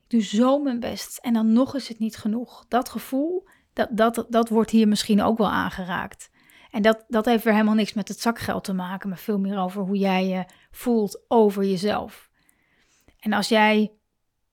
Ik 0.04 0.10
doe 0.10 0.22
zo 0.22 0.58
mijn 0.58 0.80
best 0.80 1.18
en 1.18 1.32
dan 1.32 1.52
nog 1.52 1.74
is 1.74 1.88
het 1.88 1.98
niet 1.98 2.16
genoeg. 2.16 2.64
Dat 2.68 2.88
gevoel, 2.88 3.48
dat, 3.72 3.88
dat, 3.92 4.26
dat 4.28 4.48
wordt 4.48 4.70
hier 4.70 4.88
misschien 4.88 5.22
ook 5.22 5.38
wel 5.38 5.50
aangeraakt. 5.50 6.30
En 6.70 6.82
dat, 6.82 7.04
dat 7.08 7.24
heeft 7.24 7.44
weer 7.44 7.52
helemaal 7.52 7.74
niks 7.74 7.92
met 7.92 8.08
het 8.08 8.20
zakgeld 8.20 8.64
te 8.64 8.72
maken, 8.72 9.08
maar 9.08 9.18
veel 9.18 9.38
meer 9.38 9.58
over 9.58 9.82
hoe 9.82 9.96
jij 9.96 10.26
je 10.26 10.44
voelt 10.70 11.24
over 11.28 11.64
jezelf. 11.64 12.27
En 13.20 13.32
als 13.32 13.48
jij 13.48 13.92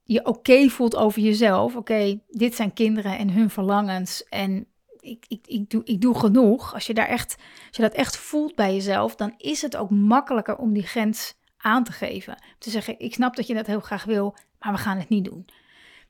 je 0.04 0.26
oké 0.26 0.68
voelt 0.68 0.96
over 0.96 1.22
jezelf, 1.22 1.76
oké, 1.76 2.20
dit 2.28 2.56
zijn 2.56 2.74
kinderen 2.74 3.18
en 3.18 3.30
hun 3.30 3.50
verlangens 3.50 4.24
en 4.24 4.68
ik, 5.00 5.26
ik, 5.28 5.48
ik, 5.48 5.70
doe, 5.70 5.82
ik 5.84 6.02
doe 6.02 6.20
genoeg. 6.20 6.74
Als 6.74 6.88
je, 6.88 6.94
daar 6.94 7.08
echt, 7.08 7.36
als 7.68 7.76
je 7.76 7.82
dat 7.82 7.94
echt 7.94 8.18
voelt 8.18 8.56
bij 8.56 8.74
jezelf, 8.74 9.16
dan 9.16 9.34
is 9.38 9.62
het 9.62 9.78
ook 9.78 9.90
makkelijker 9.90 10.58
om 10.58 10.74
die 10.74 10.84
grens 10.84 11.36
aan 11.58 11.84
te 11.84 11.92
geven. 11.92 12.44
Te 12.58 12.70
zeggen, 12.70 13.00
ik 13.00 13.14
snap 13.14 13.36
dat 13.36 13.48
je 13.48 13.54
dat 13.54 13.66
heel 13.66 13.80
graag 13.80 14.04
wil, 14.04 14.36
maar 14.60 14.74
we 14.74 14.80
gaan 14.80 14.98
het 14.98 15.10
niet 15.10 15.26
doen. 15.26 15.46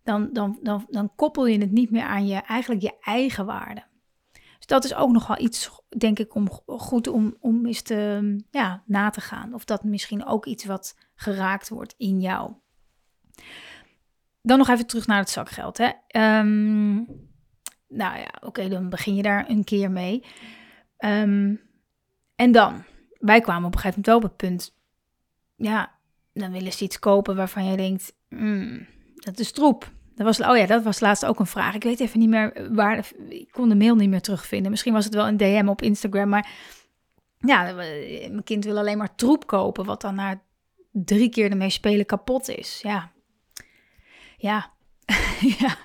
Dan, 0.04 0.30
dan, 0.34 0.60
dan, 0.62 0.86
dan 0.90 1.16
koppel 1.16 1.46
je 1.46 1.60
het 1.60 1.72
niet 1.72 1.92
meer 1.92 2.04
aan 2.04 2.28
je, 2.28 2.36
eigenlijk 2.36 2.82
je 2.82 2.94
eigen 3.02 3.46
waarde. 3.46 3.84
Dus 4.58 4.66
dat 4.66 4.84
is 4.84 4.96
ook 4.96 5.12
nog 5.12 5.28
wel 5.28 5.40
iets, 5.40 5.82
denk 5.98 6.20
ik, 6.20 6.36
om, 6.36 6.48
goed 6.66 7.08
om, 7.08 7.36
om 7.40 7.66
eens 7.66 7.82
te, 7.82 8.36
ja, 8.52 8.84
na 8.86 9.10
te 9.10 9.22
gaan. 9.22 9.54
Of 9.54 9.66
dat 9.66 9.84
misschien 9.84 10.26
ook 10.26 10.46
iets 10.46 10.66
wat 10.66 10.96
geraakt 11.16 11.70
wordt 11.70 11.94
in 11.98 12.22
jou. 12.22 12.54
Dan 14.42 14.58
nog 14.58 14.70
even 14.70 14.88
terug 14.88 15.08
naar 15.08 15.20
het 15.20 15.30
zakgeld. 15.30 15.78
Hè. 15.78 15.92
Um, 16.40 16.96
nou 17.88 18.18
ja, 18.18 18.34
oké, 18.42 18.68
dan 18.70 18.90
begin 18.90 19.16
je 19.16 19.22
daar 19.22 19.50
een 19.50 19.64
keer 19.64 19.92
mee. 19.92 20.24
Um, 20.98 21.62
en 22.36 22.52
dan, 22.52 22.84
wij 23.20 23.42
kwamen 23.42 23.68
op 23.68 23.74
een 23.74 23.80
gegeven 23.80 24.02
moment 24.02 24.06
wel 24.06 24.16
op 24.16 24.24
het 24.24 24.36
punt, 24.36 24.76
ja, 25.56 25.92
dan 26.34 26.52
willen 26.52 26.74
ze 26.74 26.84
iets 26.84 27.00
kopen 27.00 27.36
waarvan 27.36 27.66
je 27.66 27.78
denkt, 27.78 28.14
mm, 28.30 28.88
dat 29.16 29.40
is 29.40 29.52
troep. 29.52 29.94
Dat 30.16 30.26
was, 30.26 30.42
oh 30.42 30.58
ja, 30.58 30.66
dat 30.66 30.84
was 30.84 31.00
laatst 31.00 31.26
ook 31.26 31.40
een 31.40 31.46
vraag. 31.46 31.76
Ik 31.76 31.84
weet 31.84 32.00
even 32.00 32.20
niet 32.20 32.30
meer 32.30 32.74
waar. 32.74 33.12
Ik 33.30 33.52
kon 33.52 33.70
de 33.70 33.76
mail 33.76 33.96
niet 33.96 34.10
meer 34.10 34.22
terugvinden. 34.22 34.72
Misschien 34.72 34.94
was 34.94 35.06
het 35.06 35.14
wel 35.14 35.28
een 35.28 35.38
DM 35.38 35.68
op 35.68 35.82
Instagram. 35.82 36.30
Maar 36.30 36.50
ja, 37.38 37.74
mijn 37.74 38.44
kind 38.44 38.66
wil 38.66 38.78
alleen 38.78 38.98
maar 38.98 39.16
troep 39.16 39.48
kopen. 39.48 39.86
Wat 39.86 40.02
dan 40.02 40.16
na 40.16 40.42
drie 41.04 41.30
keer 41.30 41.52
ermee 41.52 41.70
spelen 41.70 42.06
kapot 42.06 42.50
is. 42.50 42.80
Ja. 42.84 43.12
Ja. 44.38 44.72
ja. 45.60 45.76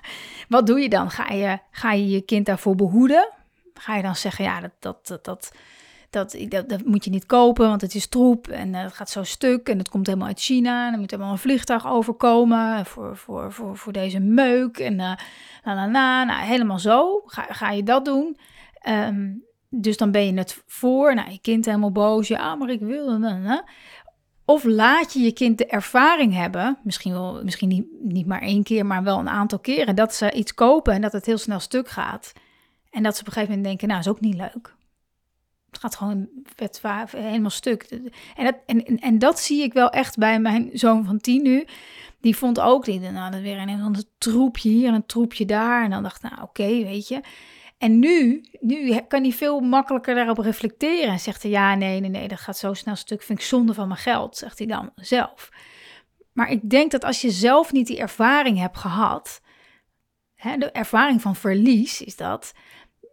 wat 0.47 0.67
doe 0.67 0.79
je 0.79 0.89
dan? 0.89 1.09
Ga 1.09 1.33
je, 1.33 1.59
ga 1.71 1.91
je 1.91 2.09
je 2.09 2.21
kind 2.21 2.45
daarvoor 2.45 2.75
behoeden? 2.75 3.29
Ga 3.73 3.95
je 3.95 4.01
dan 4.01 4.15
zeggen, 4.15 4.43
ja, 4.43 4.59
dat, 4.61 4.71
dat, 4.79 5.07
dat, 5.07 5.23
dat, 5.23 6.35
dat, 6.49 6.69
dat, 6.69 6.85
moet 6.85 7.03
je 7.03 7.09
niet 7.09 7.25
kopen, 7.25 7.67
want 7.67 7.81
het 7.81 7.95
is 7.95 8.07
troep 8.07 8.47
en 8.47 8.73
uh, 8.73 8.81
het 8.81 8.93
gaat 8.93 9.09
zo 9.09 9.23
stuk 9.23 9.69
en 9.69 9.77
het 9.77 9.89
komt 9.89 10.05
helemaal 10.07 10.27
uit 10.27 10.39
China. 10.39 10.87
En 10.87 10.93
er 10.93 10.99
moet 10.99 11.11
helemaal 11.11 11.31
een 11.31 11.37
vliegtuig 11.37 11.87
overkomen 11.87 12.85
voor, 12.85 13.17
voor, 13.17 13.51
voor, 13.51 13.77
voor 13.77 13.93
deze 13.93 14.19
meuk 14.19 14.77
en 14.77 14.95
la, 14.95 15.19
la, 15.63 15.91
la. 15.91 16.23
Nou, 16.23 16.45
helemaal 16.45 16.79
zo. 16.79 17.21
Ga, 17.25 17.45
ga 17.49 17.71
je 17.71 17.83
dat 17.83 18.05
doen? 18.05 18.37
Um, 18.89 19.49
dus 19.73 19.97
dan 19.97 20.11
ben 20.11 20.25
je 20.25 20.33
het 20.33 20.63
voor. 20.67 21.15
Nou, 21.15 21.31
je 21.31 21.39
kind 21.41 21.65
helemaal 21.65 21.91
boos. 21.91 22.27
Ja, 22.27 22.55
maar 22.55 22.69
ik 22.69 22.79
wil. 22.79 23.19
Of 24.51 24.63
laat 24.63 25.13
je 25.13 25.19
je 25.19 25.31
kind 25.31 25.57
de 25.57 25.65
ervaring 25.65 26.33
hebben, 26.33 26.77
misschien, 26.83 27.11
wel, 27.11 27.43
misschien 27.43 27.67
niet, 27.67 27.85
niet 27.99 28.25
maar 28.25 28.41
één 28.41 28.63
keer, 28.63 28.85
maar 28.85 29.03
wel 29.03 29.19
een 29.19 29.29
aantal 29.29 29.59
keren, 29.59 29.95
dat 29.95 30.15
ze 30.15 30.31
iets 30.31 30.53
kopen 30.53 30.93
en 30.93 31.01
dat 31.01 31.11
het 31.11 31.25
heel 31.25 31.37
snel 31.37 31.59
stuk 31.59 31.89
gaat. 31.89 32.33
En 32.89 33.03
dat 33.03 33.15
ze 33.15 33.21
op 33.21 33.27
een 33.27 33.33
gegeven 33.33 33.55
moment 33.55 33.67
denken, 33.67 33.87
nou, 33.87 33.99
is 33.99 34.07
ook 34.07 34.19
niet 34.19 34.35
leuk. 34.35 34.75
Het 35.69 35.79
gaat 35.79 35.95
gewoon 35.95 36.29
helemaal 37.17 37.49
stuk. 37.49 37.83
En 38.35 38.43
dat, 38.43 38.55
en, 38.65 38.85
en, 38.85 39.19
dat 39.19 39.39
zie 39.39 39.63
ik 39.63 39.73
wel 39.73 39.89
echt 39.89 40.17
bij 40.17 40.39
mijn 40.39 40.69
zoon 40.73 41.05
van 41.05 41.19
tien 41.19 41.43
nu. 41.43 41.65
Die 42.21 42.37
vond 42.37 42.59
ook, 42.59 42.85
die, 42.85 42.99
nou, 42.99 43.31
dat 43.31 43.41
weer 43.41 43.57
een, 43.57 43.69
een 43.69 44.05
troepje 44.17 44.69
hier 44.69 44.87
en 44.87 44.93
een 44.93 45.05
troepje 45.05 45.45
daar. 45.45 45.83
En 45.83 45.89
dan 45.89 46.03
dacht 46.03 46.23
ik, 46.23 46.29
nou 46.31 46.43
oké, 46.43 46.67
weet 46.67 47.07
je. 47.07 47.21
En 47.81 47.99
nu, 47.99 48.45
nu 48.59 48.99
kan 49.07 49.21
hij 49.21 49.31
veel 49.31 49.59
makkelijker 49.59 50.15
daarop 50.15 50.37
reflecteren. 50.37 51.11
En 51.11 51.19
zegt 51.19 51.41
hij, 51.41 51.51
ja, 51.51 51.75
nee, 51.75 51.99
nee, 51.99 52.09
nee, 52.09 52.27
dat 52.27 52.39
gaat 52.39 52.57
zo 52.57 52.73
snel 52.73 52.95
stuk. 52.95 53.21
Vind 53.21 53.39
ik 53.39 53.45
zonde 53.45 53.73
van 53.73 53.87
mijn 53.87 53.99
geld, 53.99 54.37
zegt 54.37 54.57
hij 54.57 54.67
dan 54.67 54.91
zelf. 54.95 55.49
Maar 56.33 56.51
ik 56.51 56.69
denk 56.69 56.91
dat 56.91 57.03
als 57.03 57.21
je 57.21 57.31
zelf 57.31 57.71
niet 57.71 57.87
die 57.87 57.99
ervaring 57.99 58.57
hebt 58.57 58.77
gehad, 58.77 59.41
hè, 60.35 60.57
de 60.57 60.71
ervaring 60.71 61.21
van 61.21 61.35
verlies 61.35 62.01
is 62.01 62.15
dat, 62.15 62.53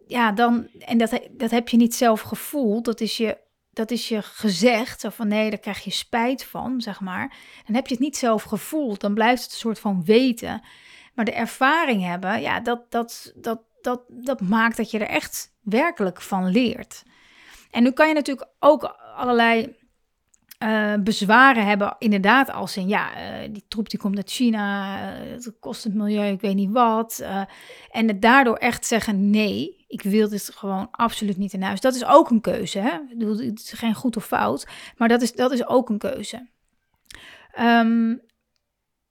ja, 0.07 0.31
dan, 0.31 0.67
en 0.79 0.97
dat, 0.97 1.19
dat 1.31 1.51
heb 1.51 1.69
je 1.69 1.77
niet 1.77 1.95
zelf 1.95 2.21
gevoeld, 2.21 2.85
dat 2.85 3.01
is 3.01 3.17
je, 3.17 3.37
dat 3.71 3.91
is 3.91 4.09
je 4.09 4.21
gezegd, 4.21 4.99
zo 4.99 5.09
van 5.09 5.27
nee, 5.27 5.49
daar 5.49 5.59
krijg 5.59 5.83
je 5.83 5.91
spijt 5.91 6.45
van, 6.45 6.81
zeg 6.81 6.99
maar. 6.99 7.35
Dan 7.65 7.75
heb 7.75 7.87
je 7.87 7.93
het 7.93 8.03
niet 8.03 8.17
zelf 8.17 8.43
gevoeld, 8.43 9.01
dan 9.01 9.13
blijft 9.13 9.43
het 9.43 9.51
een 9.51 9.57
soort 9.57 9.79
van 9.79 10.03
weten. 10.05 10.61
Maar 11.13 11.25
de 11.25 11.33
ervaring 11.33 12.03
hebben, 12.03 12.41
ja, 12.41 12.59
dat, 12.59 12.91
dat, 12.91 13.33
dat, 13.35 13.61
dat, 13.81 14.01
dat 14.07 14.41
maakt 14.41 14.77
dat 14.77 14.91
je 14.91 14.99
er 14.99 15.07
echt 15.07 15.55
werkelijk 15.61 16.21
van 16.21 16.51
leert. 16.51 17.03
En 17.71 17.83
nu 17.83 17.91
kan 17.91 18.07
je 18.07 18.13
natuurlijk 18.13 18.49
ook 18.59 18.83
allerlei 19.15 19.77
uh, 20.63 20.93
bezwaren 20.99 21.65
hebben, 21.65 21.95
inderdaad, 21.99 22.51
als 22.51 22.77
in 22.77 22.87
ja, 22.87 23.09
uh, 23.41 23.47
die 23.51 23.65
troep 23.67 23.89
die 23.89 23.99
komt 23.99 24.17
uit 24.17 24.31
China, 24.31 24.97
uh, 24.97 25.31
het 25.31 25.53
kost 25.59 25.83
het 25.83 25.93
milieu, 25.93 26.31
ik 26.31 26.41
weet 26.41 26.55
niet 26.55 26.71
wat. 26.71 27.23
en 27.91 28.07
het 28.07 28.21
daardoor 28.21 28.55
echt 28.55 28.85
zeggen: 28.85 29.29
nee, 29.29 29.85
ik 29.87 30.01
wil 30.01 30.29
dit 30.29 30.51
gewoon 30.55 30.87
absoluut 30.91 31.37
niet 31.37 31.53
in 31.53 31.61
huis. 31.61 31.81
Dat 31.81 31.95
is 31.95 32.05
ook 32.05 32.29
een 32.29 32.41
keuze. 32.41 32.79
Hè? 32.79 32.91
Ik 33.09 33.17
bedoel, 33.17 33.37
het 33.37 33.59
is 33.59 33.71
geen 33.71 33.93
goed 33.93 34.17
of 34.17 34.25
fout, 34.25 34.67
maar 34.97 35.07
dat 35.07 35.21
is, 35.21 35.33
dat 35.33 35.51
is 35.51 35.67
ook 35.67 35.89
een 35.89 35.97
keuze. 35.97 36.47
Um, 37.59 38.21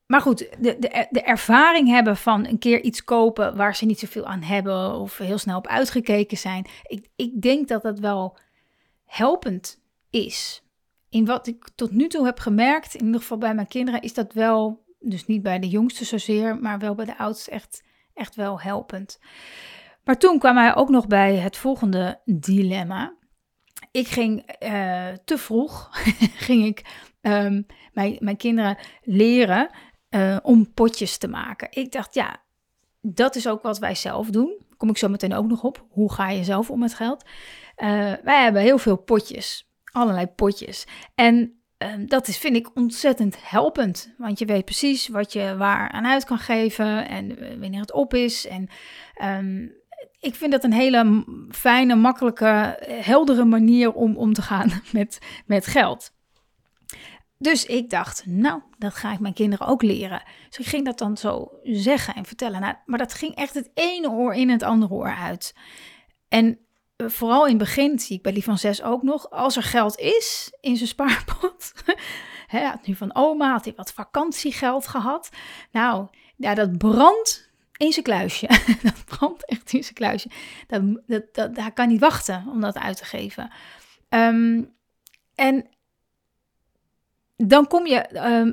maar 0.09 0.21
goed, 0.21 0.39
de, 0.39 0.77
de, 0.79 1.07
de 1.11 1.23
ervaring 1.23 1.89
hebben 1.89 2.17
van 2.17 2.47
een 2.47 2.59
keer 2.59 2.83
iets 2.83 3.05
kopen 3.05 3.57
waar 3.57 3.77
ze 3.77 3.85
niet 3.85 3.99
zoveel 3.99 4.27
aan 4.27 4.43
hebben 4.43 4.93
of 4.93 5.19
heel 5.19 5.39
snel 5.39 5.57
op 5.57 5.67
uitgekeken 5.67 6.37
zijn. 6.37 6.67
Ik, 6.83 7.09
ik 7.17 7.43
denk 7.43 7.69
dat 7.69 7.83
dat 7.83 7.99
wel 7.99 8.39
helpend 9.05 9.81
is. 10.11 10.63
In 11.09 11.25
wat 11.25 11.47
ik 11.47 11.69
tot 11.75 11.91
nu 11.91 12.09
toe 12.09 12.25
heb 12.25 12.39
gemerkt, 12.39 12.95
in 12.95 13.05
ieder 13.05 13.21
geval 13.21 13.39
bij 13.39 13.55
mijn 13.55 13.69
kinderen, 13.69 14.01
is 14.03 14.15
dat 14.15 14.33
wel, 14.33 14.85
dus 14.99 15.27
niet 15.27 15.43
bij 15.43 15.59
de 15.59 15.69
jongste 15.69 16.05
zozeer, 16.05 16.59
maar 16.59 16.79
wel 16.79 16.95
bij 16.95 17.05
de 17.05 17.19
oudste 17.19 17.51
echt, 17.51 17.85
echt 18.15 18.35
wel 18.35 18.61
helpend. 18.61 19.21
Maar 20.05 20.19
toen 20.19 20.39
kwam 20.39 20.57
hij 20.57 20.77
ook 20.77 20.89
nog 20.89 21.07
bij 21.07 21.37
het 21.37 21.57
volgende 21.57 22.21
dilemma. 22.25 23.17
Ik 23.91 24.07
ging 24.09 24.57
uh, 24.63 25.09
te 25.25 25.39
vroeg, 25.39 25.89
ging 26.49 26.65
ik 26.65 27.07
um, 27.21 27.67
mijn, 27.93 28.17
mijn 28.21 28.37
kinderen 28.37 28.79
leren 29.03 29.71
uh, 30.11 30.37
om 30.43 30.73
potjes 30.73 31.19
te 31.19 31.29
maken. 31.29 31.69
Ik 31.71 31.93
dacht, 31.93 32.15
ja, 32.15 32.37
dat 33.01 33.37
is 33.37 33.49
ook 33.49 33.63
wat 33.63 33.79
wij 33.79 33.95
zelf 33.95 34.31
doen. 34.31 34.67
Kom 34.77 34.89
ik 34.89 34.99
zo 34.99 35.09
meteen 35.09 35.35
ook 35.35 35.47
nog 35.47 35.63
op. 35.63 35.87
Hoe 35.91 36.13
ga 36.13 36.31
je 36.31 36.45
zelf 36.45 36.71
om 36.71 36.79
met 36.79 36.95
geld? 36.95 37.23
Uh, 37.77 38.13
wij 38.23 38.43
hebben 38.43 38.63
heel 38.63 38.79
veel 38.79 38.97
potjes, 38.97 39.71
allerlei 39.93 40.27
potjes. 40.27 40.87
En 41.15 41.61
uh, 41.79 41.89
dat 42.07 42.29
is, 42.29 42.39
vind 42.39 42.57
ik 42.57 42.77
ontzettend 42.77 43.37
helpend. 43.41 44.15
Want 44.19 44.39
je 44.39 44.45
weet 44.45 44.65
precies 44.65 45.09
wat 45.09 45.33
je 45.33 45.57
waar 45.57 45.91
aan 45.91 46.07
uit 46.07 46.25
kan 46.25 46.39
geven 46.39 47.09
en 47.09 47.43
uh, 47.43 47.61
wanneer 47.61 47.81
het 47.81 47.93
op 47.93 48.15
is. 48.15 48.47
En 48.47 48.69
um, 49.23 49.73
ik 50.21 50.35
vind 50.35 50.53
dat 50.53 50.65
een 50.65 50.73
hele 50.73 51.25
fijne, 51.51 51.95
makkelijke, 51.95 52.79
heldere 52.89 53.45
manier 53.45 53.93
om 53.93 54.17
om 54.17 54.33
te 54.33 54.43
gaan 54.43 54.71
met, 54.93 55.19
met 55.47 55.67
geld. 55.67 56.13
Dus 57.39 57.67
ik 57.67 57.91
dacht, 57.91 58.27
nou, 58.27 58.63
dat 58.79 58.95
ga 58.95 59.13
ik 59.13 59.19
mijn 59.19 59.35
kinderen 59.35 59.67
ook 59.67 59.83
leren. 59.83 60.23
Dus 60.49 60.59
ik 60.59 60.67
ging 60.67 60.85
dat 60.85 60.99
dan 60.99 61.17
zo 61.17 61.59
zeggen 61.63 62.15
en 62.15 62.25
vertellen. 62.25 62.61
Nou, 62.61 62.75
maar 62.87 62.99
dat 62.99 63.15
ging 63.15 63.35
echt 63.35 63.55
het 63.55 63.71
ene 63.75 64.11
oor 64.11 64.35
in 64.35 64.51
het 64.51 64.63
andere 64.63 64.95
oor 64.95 65.15
uit. 65.15 65.55
En 66.29 66.59
eh, 66.97 67.09
vooral 67.09 67.45
in 67.45 67.49
het 67.49 67.59
begin 67.59 67.99
zie 67.99 68.17
ik 68.17 68.23
bij 68.23 68.33
die 68.33 68.45
van 68.45 68.59
zes 68.59 68.83
ook 68.83 69.03
nog, 69.03 69.31
als 69.31 69.57
er 69.57 69.63
geld 69.63 69.99
is 69.99 70.53
in 70.61 70.77
zijn 70.77 70.89
spaarpot. 70.89 71.73
Nu 72.85 72.95
van 72.95 73.15
oma, 73.15 73.51
had 73.51 73.65
hij 73.65 73.75
wat 73.77 73.93
vakantiegeld 73.93 74.87
gehad. 74.87 75.31
Nou, 75.71 76.09
ja, 76.37 76.55
dat 76.55 76.79
brandt 76.79 77.51
in 77.77 77.93
zijn 77.93 78.05
kluisje. 78.05 78.47
dat 78.83 79.05
brandt 79.05 79.45
echt 79.45 79.73
in 79.73 79.83
zijn 79.83 79.95
kluisje. 79.95 80.31
Dat, 80.67 80.83
dat, 81.07 81.35
dat, 81.35 81.57
hij 81.57 81.73
kan 81.73 81.89
niet 81.89 82.01
wachten 82.01 82.45
om 82.49 82.61
dat 82.61 82.79
uit 82.79 82.97
te 82.97 83.05
geven. 83.05 83.53
Um, 84.09 84.77
en 85.35 85.69
dan 87.47 87.67
kom 87.67 87.87
je, 87.87 88.07
um, 88.15 88.53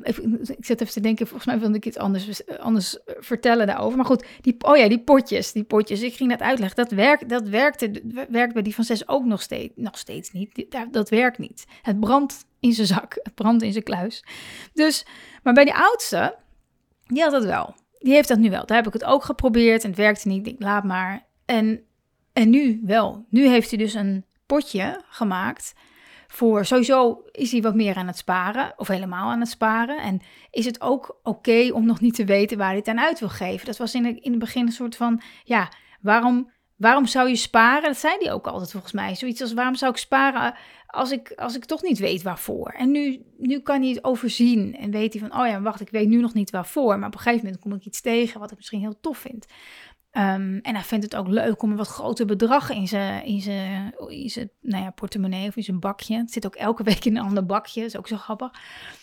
ik 0.56 0.64
zit 0.64 0.80
even 0.80 0.92
te 0.92 1.00
denken, 1.00 1.26
volgens 1.26 1.46
mij 1.46 1.58
wilde 1.58 1.76
ik 1.76 1.86
iets 1.86 1.96
anders, 1.96 2.46
anders 2.58 2.98
vertellen 3.06 3.66
daarover. 3.66 3.96
Maar 3.96 4.06
goed, 4.06 4.26
die, 4.40 4.56
oh 4.58 4.76
ja, 4.76 4.88
die 4.88 5.00
potjes, 5.00 5.52
die 5.52 5.64
potjes, 5.64 6.02
ik 6.02 6.14
ging 6.14 6.30
net 6.30 6.40
uitleggen. 6.40 6.76
Dat, 6.76 6.90
werkt, 6.90 7.28
dat 7.28 7.48
werkte, 7.48 8.02
werkt 8.28 8.52
bij 8.52 8.62
die 8.62 8.74
van 8.74 8.84
zes 8.84 9.08
ook 9.08 9.24
nog 9.24 9.42
steeds, 9.42 9.72
nog 9.76 9.98
steeds 9.98 10.32
niet. 10.32 10.66
Dat, 10.68 10.92
dat 10.92 11.08
werkt 11.08 11.38
niet. 11.38 11.64
Het 11.82 12.00
brandt 12.00 12.46
in 12.60 12.72
zijn 12.72 12.86
zak, 12.86 13.18
het 13.22 13.34
brandt 13.34 13.62
in 13.62 13.72
zijn 13.72 13.84
kluis. 13.84 14.24
Dus, 14.72 15.06
maar 15.42 15.54
bij 15.54 15.64
die 15.64 15.74
oudste, 15.74 16.36
die 17.06 17.22
had 17.22 17.32
dat 17.32 17.44
wel. 17.44 17.74
Die 17.98 18.12
heeft 18.12 18.28
dat 18.28 18.38
nu 18.38 18.50
wel. 18.50 18.66
Daar 18.66 18.76
heb 18.76 18.86
ik 18.86 18.92
het 18.92 19.04
ook 19.04 19.24
geprobeerd 19.24 19.82
en 19.82 19.88
het 19.88 19.98
werkte 19.98 20.28
niet. 20.28 20.46
Ik 20.46 20.56
laat 20.58 20.84
maar. 20.84 21.26
En, 21.44 21.80
en 22.32 22.50
nu 22.50 22.80
wel. 22.84 23.26
Nu 23.30 23.48
heeft 23.48 23.70
hij 23.70 23.78
dus 23.78 23.94
een 23.94 24.24
potje 24.46 25.00
gemaakt 25.08 25.74
voor 26.36 26.64
sowieso 26.64 27.22
is 27.30 27.52
hij 27.52 27.60
wat 27.60 27.74
meer 27.74 27.96
aan 27.96 28.06
het 28.06 28.16
sparen 28.16 28.72
of 28.76 28.88
helemaal 28.88 29.30
aan 29.30 29.40
het 29.40 29.48
sparen. 29.48 29.98
En 29.98 30.20
is 30.50 30.64
het 30.64 30.80
ook 30.80 31.20
oké 31.22 31.70
om 31.72 31.86
nog 31.86 32.00
niet 32.00 32.14
te 32.14 32.24
weten 32.24 32.58
waar 32.58 32.68
hij 32.68 32.76
het 32.76 32.88
aan 32.88 33.00
uit 33.00 33.18
wil 33.18 33.28
geven. 33.28 33.66
Dat 33.66 33.76
was 33.76 33.94
in, 33.94 34.22
in 34.22 34.30
het 34.30 34.40
begin 34.40 34.66
een 34.66 34.72
soort 34.72 34.96
van, 34.96 35.20
ja, 35.44 35.72
waarom, 36.00 36.50
waarom 36.76 37.06
zou 37.06 37.28
je 37.28 37.36
sparen? 37.36 37.82
Dat 37.82 37.96
zei 37.96 38.16
hij 38.18 38.32
ook 38.32 38.46
altijd 38.46 38.70
volgens 38.70 38.92
mij. 38.92 39.14
Zoiets 39.14 39.40
als, 39.40 39.52
waarom 39.52 39.74
zou 39.74 39.92
ik 39.92 39.98
sparen 39.98 40.54
als 40.86 41.10
ik, 41.10 41.32
als 41.36 41.56
ik 41.56 41.64
toch 41.64 41.82
niet 41.82 41.98
weet 41.98 42.22
waarvoor? 42.22 42.68
En 42.68 42.90
nu, 42.90 43.22
nu 43.38 43.60
kan 43.60 43.80
hij 43.80 43.90
het 43.90 44.04
overzien 44.04 44.76
en 44.76 44.90
weet 44.90 45.12
hij 45.12 45.28
van, 45.28 45.40
oh 45.40 45.46
ja, 45.46 45.60
wacht, 45.60 45.80
ik 45.80 45.90
weet 45.90 46.08
nu 46.08 46.20
nog 46.20 46.34
niet 46.34 46.50
waarvoor. 46.50 46.98
Maar 46.98 47.08
op 47.08 47.14
een 47.14 47.20
gegeven 47.20 47.44
moment 47.44 47.62
kom 47.62 47.72
ik 47.72 47.84
iets 47.84 48.00
tegen 48.00 48.40
wat 48.40 48.50
ik 48.50 48.56
misschien 48.56 48.80
heel 48.80 49.00
tof 49.00 49.18
vind. 49.18 49.46
Um, 50.18 50.58
en 50.62 50.74
hij 50.74 50.82
vindt 50.82 51.04
het 51.04 51.16
ook 51.16 51.28
leuk 51.28 51.62
om 51.62 51.70
een 51.70 51.76
wat 51.76 51.88
groter 51.88 52.26
bedrag 52.26 52.70
in 52.70 52.88
zijn, 52.88 53.24
in 53.24 53.40
zijn, 53.40 53.94
in 54.08 54.30
zijn 54.30 54.50
nou 54.60 54.84
ja, 54.84 54.90
portemonnee 54.90 55.48
of 55.48 55.56
in 55.56 55.62
zijn 55.62 55.80
bakje. 55.80 56.16
Het 56.16 56.32
zit 56.32 56.46
ook 56.46 56.54
elke 56.54 56.82
week 56.90 57.04
in 57.04 57.16
een 57.16 57.24
ander 57.24 57.46
bakje, 57.46 57.84
is 57.84 57.96
ook 57.96 58.08
zo 58.08 58.16
grappig. 58.16 58.50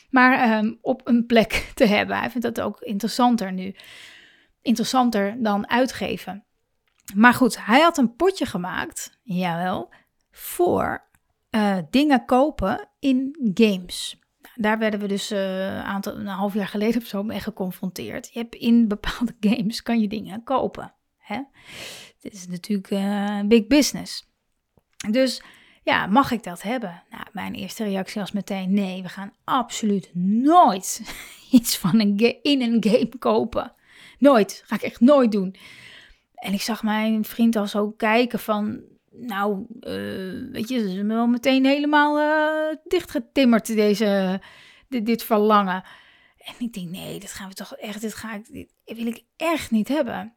Maar 0.10 0.58
um, 0.58 0.77
op 0.82 1.01
een 1.03 1.25
plek 1.25 1.51
te 1.75 1.86
hebben. 1.86 2.17
Hij 2.17 2.29
vindt 2.29 2.55
dat 2.55 2.65
ook 2.65 2.79
interessanter 2.79 3.51
nu. 3.51 3.75
Interessanter 4.62 5.43
dan 5.43 5.70
uitgeven. 5.70 6.43
Maar 7.15 7.34
goed, 7.34 7.65
hij 7.65 7.82
had 7.82 7.98
een 7.98 8.15
potje 8.15 8.46
gemaakt, 8.46 9.20
jawel, 9.24 9.89
voor 10.32 11.03
uh, 11.51 11.77
dingen 11.89 12.25
kopen 12.25 12.89
in 13.00 13.51
games. 13.53 14.20
Nou, 14.41 14.55
daar 14.55 14.77
werden 14.79 15.00
we 15.00 15.08
dus 15.08 15.32
uh, 15.32 15.84
aantal, 15.84 16.15
een 16.15 16.27
half 16.27 16.53
jaar 16.53 16.67
geleden 16.67 17.01
of 17.01 17.08
zo 17.08 17.24
mee 17.24 17.39
geconfronteerd. 17.39 18.29
Je 18.34 18.39
hebt 18.39 18.55
in 18.55 18.88
bepaalde 18.88 19.36
games 19.50 19.82
kan 19.82 20.00
je 20.00 20.08
dingen 20.08 20.43
kopen. 20.43 20.93
Hè? 21.24 21.42
Is 22.22 22.48
natuurlijk 22.48 22.92
uh, 22.92 23.39
big 23.46 23.68
business. 23.68 24.27
Dus 25.10 25.42
ja, 25.84 26.06
mag 26.06 26.32
ik 26.32 26.44
dat 26.44 26.62
hebben? 26.62 27.03
Nou, 27.10 27.24
mijn 27.32 27.53
eerste 27.53 27.84
reactie 27.84 28.22
was 28.22 28.32
meteen: 28.32 28.74
nee, 28.74 29.01
we 29.01 29.10
gaan 29.10 29.34
absoluut 29.44 30.10
nooit 30.15 31.01
iets 31.51 31.77
van 31.77 32.00
een 32.00 32.42
in 32.42 32.62
een 32.62 32.84
game 32.84 33.18
kopen. 33.20 33.74
Nooit. 34.20 34.63
Ga 34.65 34.75
ik 34.75 34.82
echt 34.82 35.00
nooit 35.00 35.32
doen. 35.32 35.56
En 36.34 36.53
ik 36.53 36.62
zag 36.62 36.84
mijn 36.84 37.25
vriend 37.25 37.56
al 37.56 37.68
zo 37.68 37.92
kijken 37.92 38.39
van, 38.39 38.82
nou, 39.12 39.65
uh, 39.80 40.51
weet 40.51 40.70
je, 40.70 40.80
ze 40.80 40.96
is 40.96 41.01
wel 41.01 41.27
meteen 41.27 41.65
helemaal 41.65 42.20
uh, 42.20 42.77
dichtgetimmerd, 42.84 43.65
deze, 43.65 44.42
dit, 44.89 45.06
dit, 45.06 45.24
verlangen. 45.24 45.84
En 46.38 46.53
ik 46.60 46.74
denk, 46.74 46.89
nee, 46.89 47.20
dit 47.20 47.32
gaan 47.32 47.50
we 47.50 47.56
toch 47.56 47.75
echt, 47.75 48.01
dit, 48.01 48.15
ga 48.15 48.34
ik, 48.34 48.51
dit 48.51 48.72
wil 48.86 49.08
ik 49.08 49.24
echt 49.36 49.72
niet 49.72 49.88
hebben. 49.88 50.36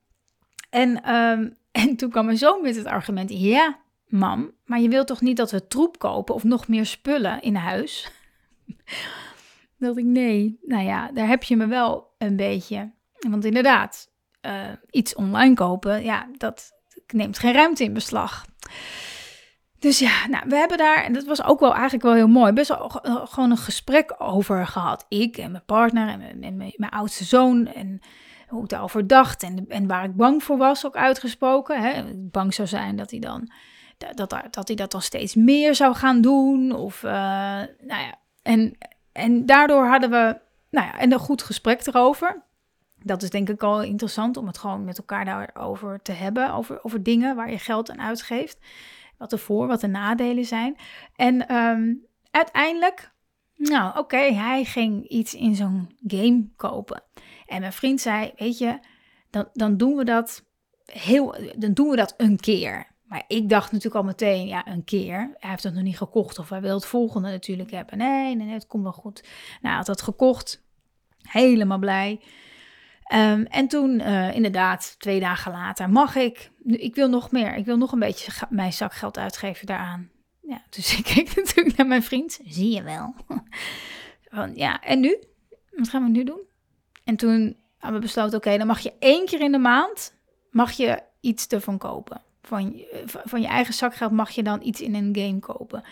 En, 0.77 1.03
ehm, 1.03 1.49
en 1.87 1.97
toen 1.97 2.11
kwam 2.11 2.25
mijn 2.25 2.39
zoon 2.39 2.63
met 2.63 2.77
het 2.77 2.87
argument: 2.87 3.31
ja, 3.33 3.79
mam, 4.07 4.51
maar 4.65 4.81
je 4.81 4.89
wilt 4.89 5.07
toch 5.07 5.21
niet 5.21 5.37
dat 5.37 5.51
we 5.51 5.67
troep 5.67 5.99
kopen 5.99 6.35
of 6.35 6.45
nog 6.45 6.69
meer 6.69 6.87
spullen 6.87 7.43
in 7.43 7.55
huis? 7.55 8.11
dacht 9.79 9.97
ik, 9.97 10.05
nee, 10.05 10.59
nou 10.63 10.85
ja, 10.85 11.11
daar 11.13 11.29
heb 11.29 11.43
je 11.43 11.57
me 11.57 11.67
wel 11.67 12.15
een 12.19 12.37
beetje. 12.37 12.93
Want 13.29 13.45
inderdaad, 13.45 14.11
uh, 14.43 14.69
iets 14.91 15.15
online 15.15 15.55
kopen, 15.55 16.05
ja, 16.05 16.29
dat 16.37 16.73
neemt 17.07 17.39
geen 17.39 17.53
ruimte 17.53 17.85
in 17.85 17.93
beslag. 17.93 18.47
Dus 19.79 19.99
ja, 19.99 20.27
nou, 20.29 20.45
we 20.49 20.57
hebben 20.57 20.79
daar, 20.79 21.05
en 21.05 21.13
dat 21.13 21.25
was 21.25 21.45
ook 21.45 21.61
wel 21.61 21.73
eigenlijk 21.73 22.03
wel 22.03 22.15
heel 22.15 22.29
mooi, 22.29 22.53
best 22.53 22.69
wel 22.69 23.01
gewoon 23.03 23.51
een 23.51 23.57
gesprek 23.57 24.15
over 24.19 24.67
gehad. 24.67 25.07
Ik 25.09 25.37
en 25.37 25.51
mijn 25.51 25.65
partner 25.65 26.09
en 26.09 26.43
en 26.43 26.57
mijn, 26.57 26.73
mijn 26.77 26.93
oudste 26.93 27.25
zoon 27.25 27.67
en 27.67 28.01
hoe 28.47 28.63
ik 28.63 28.69
daarover 28.69 29.07
dacht 29.07 29.43
en, 29.43 29.65
en 29.69 29.87
waar 29.87 30.05
ik 30.05 30.17
bang 30.17 30.43
voor 30.43 30.57
was 30.57 30.87
ook 30.87 30.97
uitgesproken. 30.97 31.83
Hè. 31.83 32.05
Bang 32.15 32.55
zou 32.55 32.69
zijn 32.69 32.97
dat 32.97 33.11
hij 33.11 33.21
dan 33.21 33.51
dat, 33.99 34.35
dat 34.51 34.67
hij 34.67 34.77
dat 34.77 34.91
dan 34.91 35.03
steeds 35.03 35.35
meer 35.35 35.75
zou 35.75 35.95
gaan 35.95 36.21
doen. 36.21 36.73
Of, 36.73 37.03
uh, 37.03 37.11
nou 37.11 37.67
ja, 38.03 38.15
en, 38.43 38.79
en 39.13 39.47
daardoor 39.47 39.87
hadden 39.87 40.11
we, 40.11 40.39
nou 40.71 40.87
ja, 40.87 40.99
en 40.99 41.13
een 41.13 41.19
goed 41.19 41.43
gesprek 41.43 41.87
erover. 41.87 42.45
Dat 43.03 43.23
is 43.23 43.31
denk 43.31 43.49
ik 43.49 43.63
al 43.63 43.83
interessant 43.83 44.37
om 44.37 44.47
het 44.47 44.59
gewoon 44.59 44.85
met 44.85 44.99
elkaar 44.99 45.25
daarover 45.25 46.03
te 46.03 46.13
hebben. 46.13 46.53
Over, 46.53 46.85
over 46.85 47.03
dingen 47.03 47.37
waar 47.37 47.51
je 47.51 47.59
geld 47.59 47.91
aan 47.91 48.01
uitgeeft. 48.01 48.59
Wat 49.19 49.31
de 49.31 49.39
voor, 49.39 49.67
wat 49.67 49.81
de 49.81 49.87
nadelen 49.87 50.45
zijn. 50.45 50.77
En 51.15 51.55
um, 51.55 52.07
uiteindelijk, 52.31 53.13
nou 53.57 53.99
oké, 53.99 54.17
hij 54.17 54.65
ging 54.65 55.09
iets 55.09 55.35
in 55.35 55.55
zo'n 55.55 55.97
game 56.07 56.49
kopen. 56.57 57.03
En 57.47 57.61
mijn 57.61 57.73
vriend 57.73 58.01
zei, 58.01 58.33
weet 58.37 58.59
je, 58.59 58.79
dan, 59.31 59.49
dan 59.53 59.77
doen 59.77 59.97
we 59.97 60.05
dat 60.05 60.45
heel, 60.85 61.35
dan 61.57 61.73
doen 61.73 61.89
we 61.89 61.97
dat 61.97 62.15
een 62.17 62.41
keer. 62.41 62.95
Maar 63.07 63.25
ik 63.29 63.49
dacht 63.49 63.73
natuurlijk 63.73 64.03
al 64.03 64.09
meteen, 64.09 64.47
ja, 64.47 64.67
een 64.67 64.85
keer. 64.85 65.35
Hij 65.39 65.51
heeft 65.51 65.63
het 65.63 65.75
nog 65.75 65.83
niet 65.83 65.97
gekocht 65.97 66.39
of 66.39 66.49
hij 66.49 66.61
wil 66.61 66.75
het 66.75 66.87
volgende 66.87 67.31
natuurlijk 67.31 67.71
hebben. 67.71 67.99
Nee, 67.99 68.35
nee, 68.35 68.47
nee, 68.47 68.55
het 68.55 68.67
komt 68.67 68.83
wel 68.83 68.93
goed. 68.93 69.23
Nou, 69.23 69.61
hij 69.61 69.75
had 69.77 69.87
dat 69.87 70.03
gekocht. 70.03 70.65
Helemaal 71.23 71.79
blij. 71.79 72.21
Um, 73.15 73.45
en 73.45 73.69
toen, 73.69 74.01
uh, 74.01 74.35
inderdaad, 74.35 74.95
twee 74.99 75.21
dagen 75.21 75.53
later, 75.53 75.91
mag 75.91 76.17
ik. 76.17 76.51
Ik 76.65 76.95
wil 76.95 77.09
nog 77.09 77.31
meer. 77.31 77.55
Ik 77.55 77.65
wil 77.65 77.77
nog 77.77 77.93
een 77.93 77.99
beetje 77.99 78.47
mijn 78.49 78.73
zakgeld 78.73 79.19
uitgeven 79.19 79.67
daaraan. 79.67 80.11
Ja, 80.41 80.63
dus 80.71 80.95
ik 80.99 81.05
keek 81.05 81.37
natuurlijk 81.37 81.77
naar 81.77 81.87
mijn 81.87 82.03
vriend. 82.03 82.41
Zie 82.45 82.75
je 82.75 82.83
wel. 82.83 83.15
Van, 84.31 84.55
ja, 84.55 84.81
en 84.81 85.01
nu? 85.01 85.19
Wat 85.71 85.89
gaan 85.89 86.03
we 86.03 86.11
nu 86.11 86.25
doen? 86.25 86.46
En 87.07 87.17
toen 87.17 87.57
hebben 87.79 88.01
we 88.01 88.07
besloten, 88.07 88.39
oké, 88.39 88.59
dan 88.59 88.67
mag 88.67 88.81
je 88.81 88.93
één 88.99 89.27
keer 89.27 89.41
in 89.41 89.53
de 89.53 89.59
maand 89.59 90.15
mag 90.51 90.73
je 90.73 91.03
iets 91.21 91.47
ervan 91.47 91.79
kopen. 91.79 92.23
Van, 92.43 92.83
van 93.05 93.41
je 93.41 93.47
eigen 93.47 93.75
zakgeld 93.75 94.13
mag 94.13 94.31
je 94.31 94.43
dan 94.43 94.61
iets 94.63 94.81
in 94.81 94.95
een 94.95 95.17
game 95.17 95.39
kopen. 95.39 95.83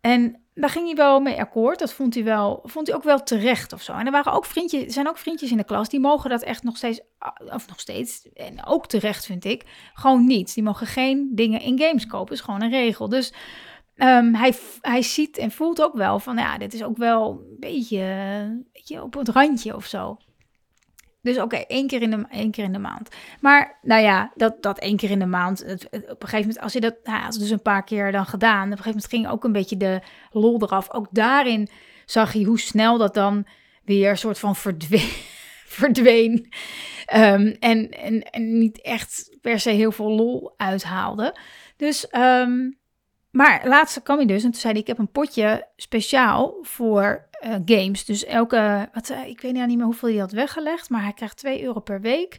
En 0.00 0.42
daar 0.54 0.70
ging 0.70 0.86
hij 0.86 0.94
wel 0.96 1.20
mee 1.20 1.40
akkoord. 1.40 1.78
Dat 1.78 1.92
vond 1.92 2.14
hij, 2.14 2.24
wel, 2.24 2.60
vond 2.64 2.86
hij 2.86 2.96
ook 2.96 3.02
wel 3.02 3.22
terecht 3.22 3.72
of 3.72 3.82
zo. 3.82 3.92
En 3.92 4.06
er 4.06 4.12
waren 4.12 4.32
ook 4.32 4.44
vriendjes, 4.44 4.92
zijn 4.92 5.08
ook 5.08 5.18
vriendjes 5.18 5.50
in 5.50 5.56
de 5.56 5.64
klas 5.64 5.88
die 5.88 6.00
mogen 6.00 6.30
dat 6.30 6.42
echt 6.42 6.62
nog 6.62 6.76
steeds, 6.76 7.00
of 7.38 7.68
nog 7.68 7.80
steeds, 7.80 8.28
en 8.32 8.66
ook 8.66 8.86
terecht 8.86 9.26
vind 9.26 9.44
ik, 9.44 9.64
gewoon 9.94 10.26
niet. 10.26 10.54
Die 10.54 10.62
mogen 10.62 10.86
geen 10.86 11.30
dingen 11.32 11.60
in 11.60 11.80
games 11.80 12.06
kopen. 12.06 12.34
is 12.34 12.40
gewoon 12.40 12.62
een 12.62 12.70
regel. 12.70 13.08
Dus 13.08 13.32
um, 13.96 14.34
hij, 14.34 14.54
hij 14.80 15.02
ziet 15.02 15.38
en 15.38 15.50
voelt 15.50 15.82
ook 15.82 15.94
wel 15.94 16.18
van, 16.18 16.36
ja, 16.36 16.58
dit 16.58 16.74
is 16.74 16.82
ook 16.82 16.96
wel 16.96 17.30
een 17.30 17.56
beetje, 17.58 18.00
een 18.00 18.68
beetje 18.72 19.02
op 19.02 19.14
het 19.14 19.28
randje 19.28 19.76
of 19.76 19.86
zo. 19.86 20.16
Dus 21.22 21.38
oké, 21.38 21.56
één, 21.56 21.86
keer 21.86 22.02
in 22.02 22.10
de, 22.10 22.24
één 22.30 22.50
keer 22.50 22.64
in 22.64 22.72
de 22.72 22.78
maand. 22.78 23.08
Maar 23.40 23.78
nou 23.82 24.02
ja, 24.02 24.32
dat, 24.34 24.62
dat 24.62 24.78
één 24.78 24.96
keer 24.96 25.10
in 25.10 25.18
de 25.18 25.26
maand. 25.26 25.62
Op 25.62 25.70
een 25.92 26.16
gegeven 26.18 26.38
moment, 26.38 26.60
als 26.60 26.72
je 26.72 26.80
dat 26.80 26.94
nou, 27.04 27.26
als 27.26 27.38
dus 27.38 27.50
een 27.50 27.62
paar 27.62 27.84
keer 27.84 28.12
dan 28.12 28.26
gedaan. 28.26 28.64
Op 28.64 28.70
een 28.70 28.76
gegeven 28.76 28.90
moment 28.90 29.08
ging 29.08 29.28
ook 29.28 29.44
een 29.44 29.52
beetje 29.52 29.76
de 29.76 30.00
lol 30.30 30.62
eraf. 30.62 30.92
Ook 30.92 31.06
daarin 31.10 31.68
zag 32.04 32.32
je 32.32 32.44
hoe 32.44 32.58
snel 32.58 32.98
dat 32.98 33.14
dan 33.14 33.46
weer 33.84 34.10
een 34.10 34.18
soort 34.18 34.38
van 34.38 34.56
verdween. 34.66 35.10
verdween. 35.66 36.52
Um, 37.14 37.56
en, 37.60 37.90
en, 37.90 38.22
en 38.22 38.58
niet 38.58 38.80
echt 38.82 39.36
per 39.40 39.60
se 39.60 39.70
heel 39.70 39.92
veel 39.92 40.10
lol 40.10 40.52
uithaalde. 40.56 41.36
Dus 41.76 42.06
um, 42.16 42.78
maar 43.38 43.68
laatst 43.68 44.02
kwam 44.02 44.16
hij 44.16 44.26
dus 44.26 44.44
en 44.44 44.50
toen 44.50 44.60
zei 44.60 44.72
hij: 44.72 44.82
Ik 44.82 44.86
heb 44.86 44.98
een 44.98 45.10
potje 45.10 45.68
speciaal 45.76 46.58
voor 46.62 47.28
uh, 47.44 47.54
games. 47.64 48.04
Dus 48.04 48.24
elke, 48.24 48.88
wat, 48.92 49.10
uh, 49.10 49.26
ik 49.26 49.40
weet 49.40 49.52
niet 49.52 49.76
meer 49.76 49.84
hoeveel 49.84 50.08
hij 50.08 50.18
had 50.18 50.32
weggelegd, 50.32 50.90
maar 50.90 51.02
hij 51.02 51.12
krijgt 51.12 51.36
2 51.36 51.62
euro 51.62 51.80
per 51.80 52.00
week. 52.00 52.38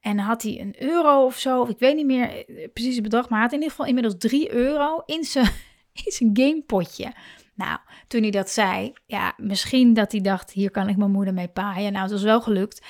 En 0.00 0.18
had 0.18 0.42
hij 0.42 0.60
een 0.60 0.82
euro 0.82 1.24
of 1.24 1.38
zo, 1.38 1.66
ik 1.68 1.78
weet 1.78 1.96
niet 1.96 2.06
meer 2.06 2.50
uh, 2.50 2.68
precies 2.72 2.94
het 2.94 3.02
bedrag, 3.02 3.28
maar 3.28 3.38
hij 3.38 3.48
had 3.48 3.52
in 3.52 3.58
ieder 3.58 3.70
geval 3.70 3.86
inmiddels 3.86 4.14
3 4.18 4.52
euro 4.52 5.02
in 5.06 5.24
zijn, 5.24 5.50
in 6.04 6.12
zijn 6.12 6.30
gamepotje. 6.32 7.12
Nou, 7.54 7.78
toen 8.06 8.22
hij 8.22 8.30
dat 8.30 8.50
zei, 8.50 8.92
ja, 9.06 9.34
misschien 9.36 9.94
dat 9.94 10.12
hij 10.12 10.20
dacht: 10.20 10.50
Hier 10.50 10.70
kan 10.70 10.88
ik 10.88 10.96
mijn 10.96 11.10
moeder 11.10 11.34
mee 11.34 11.48
paaien. 11.48 11.92
Nou, 11.92 12.04
het 12.04 12.12
was 12.12 12.22
wel 12.22 12.40
gelukt. 12.40 12.86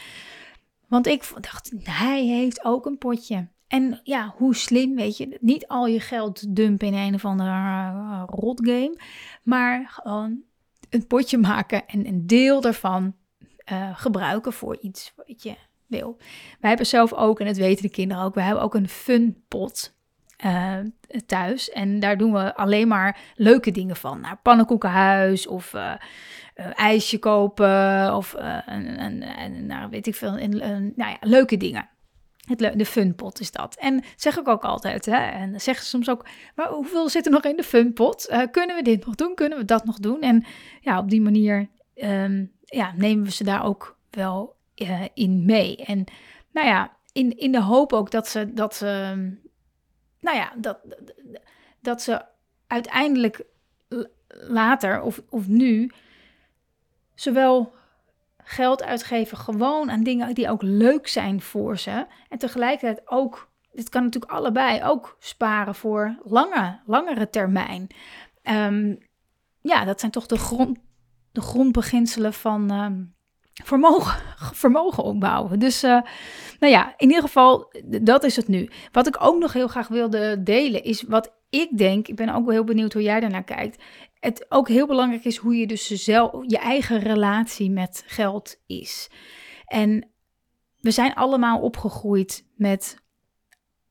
Want 0.89 1.07
ik 1.07 1.29
dacht, 1.41 1.73
hij 1.83 2.25
heeft 2.25 2.65
ook 2.65 2.87
een 2.87 2.99
potje. 2.99 3.49
En 3.69 4.01
ja, 4.03 4.35
hoe 4.37 4.55
slim, 4.55 4.95
weet 4.95 5.17
je, 5.17 5.39
niet 5.41 5.67
al 5.67 5.87
je 5.87 6.01
geld 6.01 6.57
dumpen 6.57 6.87
in 6.87 6.95
een 6.95 7.15
of 7.15 7.25
andere 7.25 7.51
uh, 7.51 8.23
rotgame, 8.27 8.99
maar 9.43 9.89
gewoon 9.91 10.43
een 10.91 11.07
potje 11.07 11.39
maken 11.39 11.87
en 11.87 12.07
een 12.07 12.27
deel 12.27 12.61
daarvan 12.61 13.15
uh, 13.73 13.99
gebruiken 13.99 14.53
voor 14.53 14.79
iets 14.81 15.13
wat 15.17 15.43
je 15.43 15.55
wil. 15.87 16.17
Wij 16.61 16.69
hebben 16.69 16.87
zelf 16.87 17.13
ook, 17.13 17.41
en 17.41 17.47
dat 17.47 17.57
weten 17.57 17.83
de 17.83 17.91
kinderen 17.91 18.25
ook, 18.25 18.35
we 18.35 18.41
hebben 18.41 18.63
ook 18.63 18.75
een 18.75 18.89
fun 18.89 19.43
pot 19.49 19.97
thuis. 21.27 21.71
En 21.71 22.01
daar 22.01 22.19
doen 22.19 22.33
we 22.33 22.55
alleen 22.55 22.89
maar 22.89 23.19
leuke 23.35 23.71
dingen 23.71 23.97
van. 23.97 24.21
Nou, 24.21 24.37
pannenkoekenhuis 24.43 25.47
of 25.47 25.75
ijsje 26.75 27.19
kopen 27.19 28.15
of 28.17 28.35
een, 28.39 29.03
een, 29.05 29.41
een, 29.41 29.67
nou, 29.67 29.91
weet 29.91 30.07
ik 30.07 30.15
veel, 30.15 30.39
een, 30.39 30.57
nou 30.97 31.11
ja, 31.11 31.17
leuke 31.21 31.57
dingen. 31.57 31.89
Het 32.49 32.79
de 32.79 32.87
funpot 32.87 33.41
is 33.41 33.51
dat. 33.51 33.77
En 33.77 34.05
zeg 34.17 34.39
ik 34.39 34.49
ook 34.49 34.65
altijd. 34.65 35.07
Hè? 35.07 35.17
En 35.17 35.61
zeggen 35.61 35.85
ze 35.85 35.91
soms 35.91 36.09
ook, 36.09 36.27
maar 36.55 36.69
hoeveel 36.69 37.09
zit 37.09 37.27
er 37.27 37.33
nog 37.33 37.45
in 37.45 37.57
de 37.57 37.63
funpot? 37.63 38.29
Uh, 38.31 38.43
kunnen 38.51 38.77
we 38.77 38.83
dit 38.83 39.07
nog 39.07 39.15
doen? 39.15 39.35
Kunnen 39.35 39.59
we 39.59 39.65
dat 39.65 39.85
nog 39.85 39.99
doen? 39.99 40.21
En 40.21 40.45
ja, 40.81 40.99
op 40.99 41.11
die 41.11 41.21
manier 41.21 41.69
um, 41.95 42.53
ja, 42.65 42.93
nemen 42.97 43.25
we 43.25 43.31
ze 43.31 43.45
daar 43.45 43.65
ook 43.65 43.99
wel 44.11 44.57
uh, 44.75 45.05
in 45.15 45.45
mee. 45.45 45.77
En 45.77 46.05
nou 46.53 46.67
ja, 46.67 46.97
in, 47.13 47.39
in 47.39 47.53
de 47.53 47.63
hoop 47.63 47.93
ook 47.93 48.11
dat 48.11 48.29
ze, 48.29 48.53
dat 48.53 48.75
ze, 48.75 48.87
nou 50.21 50.37
ja, 50.37 50.53
dat, 50.57 50.79
dat 51.81 52.03
ze 52.03 52.25
uiteindelijk 52.67 53.45
later 54.29 55.01
of, 55.01 55.23
of 55.29 55.49
nu 55.49 55.91
zowel 57.15 57.73
geld 58.49 58.83
uitgeven 58.83 59.39
gewoon 59.39 59.91
aan 59.91 60.03
dingen 60.03 60.35
die 60.35 60.51
ook 60.51 60.63
leuk 60.63 61.09
zijn 61.09 61.41
voor 61.41 61.79
ze. 61.79 62.07
En 62.29 62.39
tegelijkertijd 62.39 63.11
ook, 63.11 63.51
dit 63.73 63.89
kan 63.89 64.03
natuurlijk 64.03 64.33
allebei, 64.33 64.85
ook 64.85 65.17
sparen 65.19 65.75
voor 65.75 66.19
lange, 66.23 66.81
langere 66.87 67.31
termijn. 67.31 67.87
Um, 68.43 68.99
ja, 69.61 69.85
dat 69.85 70.01
zijn 70.01 70.13
toch 70.13 70.27
de, 70.27 70.39
grond, 70.39 70.79
de 71.33 71.41
grondbeginselen 71.41 72.33
van 72.33 72.71
um, 72.73 73.15
vermogen, 73.65 74.21
vermogen 74.65 75.03
opbouwen. 75.03 75.59
Dus 75.59 75.85
uh, 75.85 76.01
nou 76.59 76.73
ja, 76.73 76.95
in 76.97 77.09
ieder 77.09 77.23
geval, 77.23 77.73
dat 77.85 78.25
is 78.25 78.37
het 78.37 78.49
nu. 78.49 78.71
Wat 78.93 79.07
ik 79.07 79.17
ook 79.21 79.39
nog 79.39 79.53
heel 79.53 79.69
graag 79.69 79.89
wilde 79.89 80.43
delen 80.43 80.85
is 80.85 81.03
wat 81.03 81.38
ik 81.51 81.79
denk, 81.79 82.09
ik 82.09 82.17
ben 82.17 82.35
ook 82.35 82.45
wel 82.45 82.55
heel 82.55 82.65
benieuwd 82.65 82.93
hoe 82.93 83.03
jij 83.03 83.21
daarnaar 83.21 83.45
kijkt. 83.45 83.83
Het 84.21 84.47
ook 84.49 84.69
heel 84.69 84.87
belangrijk 84.87 85.25
is 85.25 85.37
hoe 85.37 85.57
je 85.57 85.67
dus 85.67 85.87
zelf, 85.87 86.45
je 86.47 86.59
eigen 86.59 86.99
relatie 86.99 87.71
met 87.71 88.05
geld 88.07 88.61
is. 88.67 89.11
En 89.67 90.09
we 90.81 90.91
zijn 90.91 91.15
allemaal 91.15 91.61
opgegroeid 91.61 92.47
met, 92.57 92.99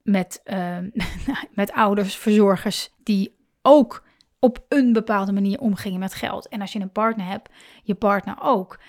met, 0.04 0.42
uh, 0.46 0.78
met 1.54 1.72
ouders, 1.72 2.16
verzorgers 2.16 2.90
die 3.04 3.36
ook 3.62 4.06
op 4.40 4.66
een 4.70 4.94
bepaalde 4.94 5.32
manier 5.32 5.60
omgingen 5.60 6.00
met 6.00 6.14
geld. 6.14 6.48
En 6.48 6.62
als 6.62 6.74
je 6.74 6.80
een 6.80 6.92
partner 6.92 7.26
hebt, 7.26 7.50
je 7.84 7.96
partner 7.96 8.38
ook. 8.42 8.80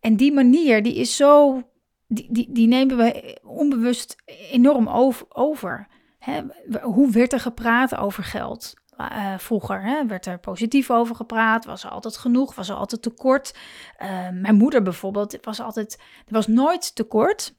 En 0.00 0.16
die 0.16 0.32
manier, 0.32 0.82
die 0.82 0.94
is 0.94 1.16
zo, 1.16 1.62
die, 2.06 2.26
die, 2.30 2.52
die 2.52 2.66
nemen 2.66 2.96
we 2.96 3.38
onbewust 3.42 4.16
enorm 4.50 4.88
over. 5.28 5.88
Hoe 6.82 7.10
werd 7.10 7.32
er 7.32 7.40
gepraat 7.40 7.96
over 7.96 8.24
geld? 8.24 8.74
Uh, 9.00 9.38
vroeger 9.38 9.82
hè, 9.82 10.06
werd 10.06 10.26
er 10.26 10.38
positief 10.38 10.90
over 10.90 11.16
gepraat, 11.16 11.64
was 11.64 11.84
er 11.84 11.90
altijd 11.90 12.16
genoeg, 12.16 12.54
was 12.54 12.68
er 12.68 12.74
altijd 12.74 13.02
tekort. 13.02 13.54
Uh, 14.02 14.08
mijn 14.32 14.54
moeder 14.54 14.82
bijvoorbeeld, 14.82 15.38
was 15.42 15.60
altijd, 15.60 15.98
er 16.26 16.32
was 16.32 16.46
nooit 16.46 16.94
tekort. 16.94 17.54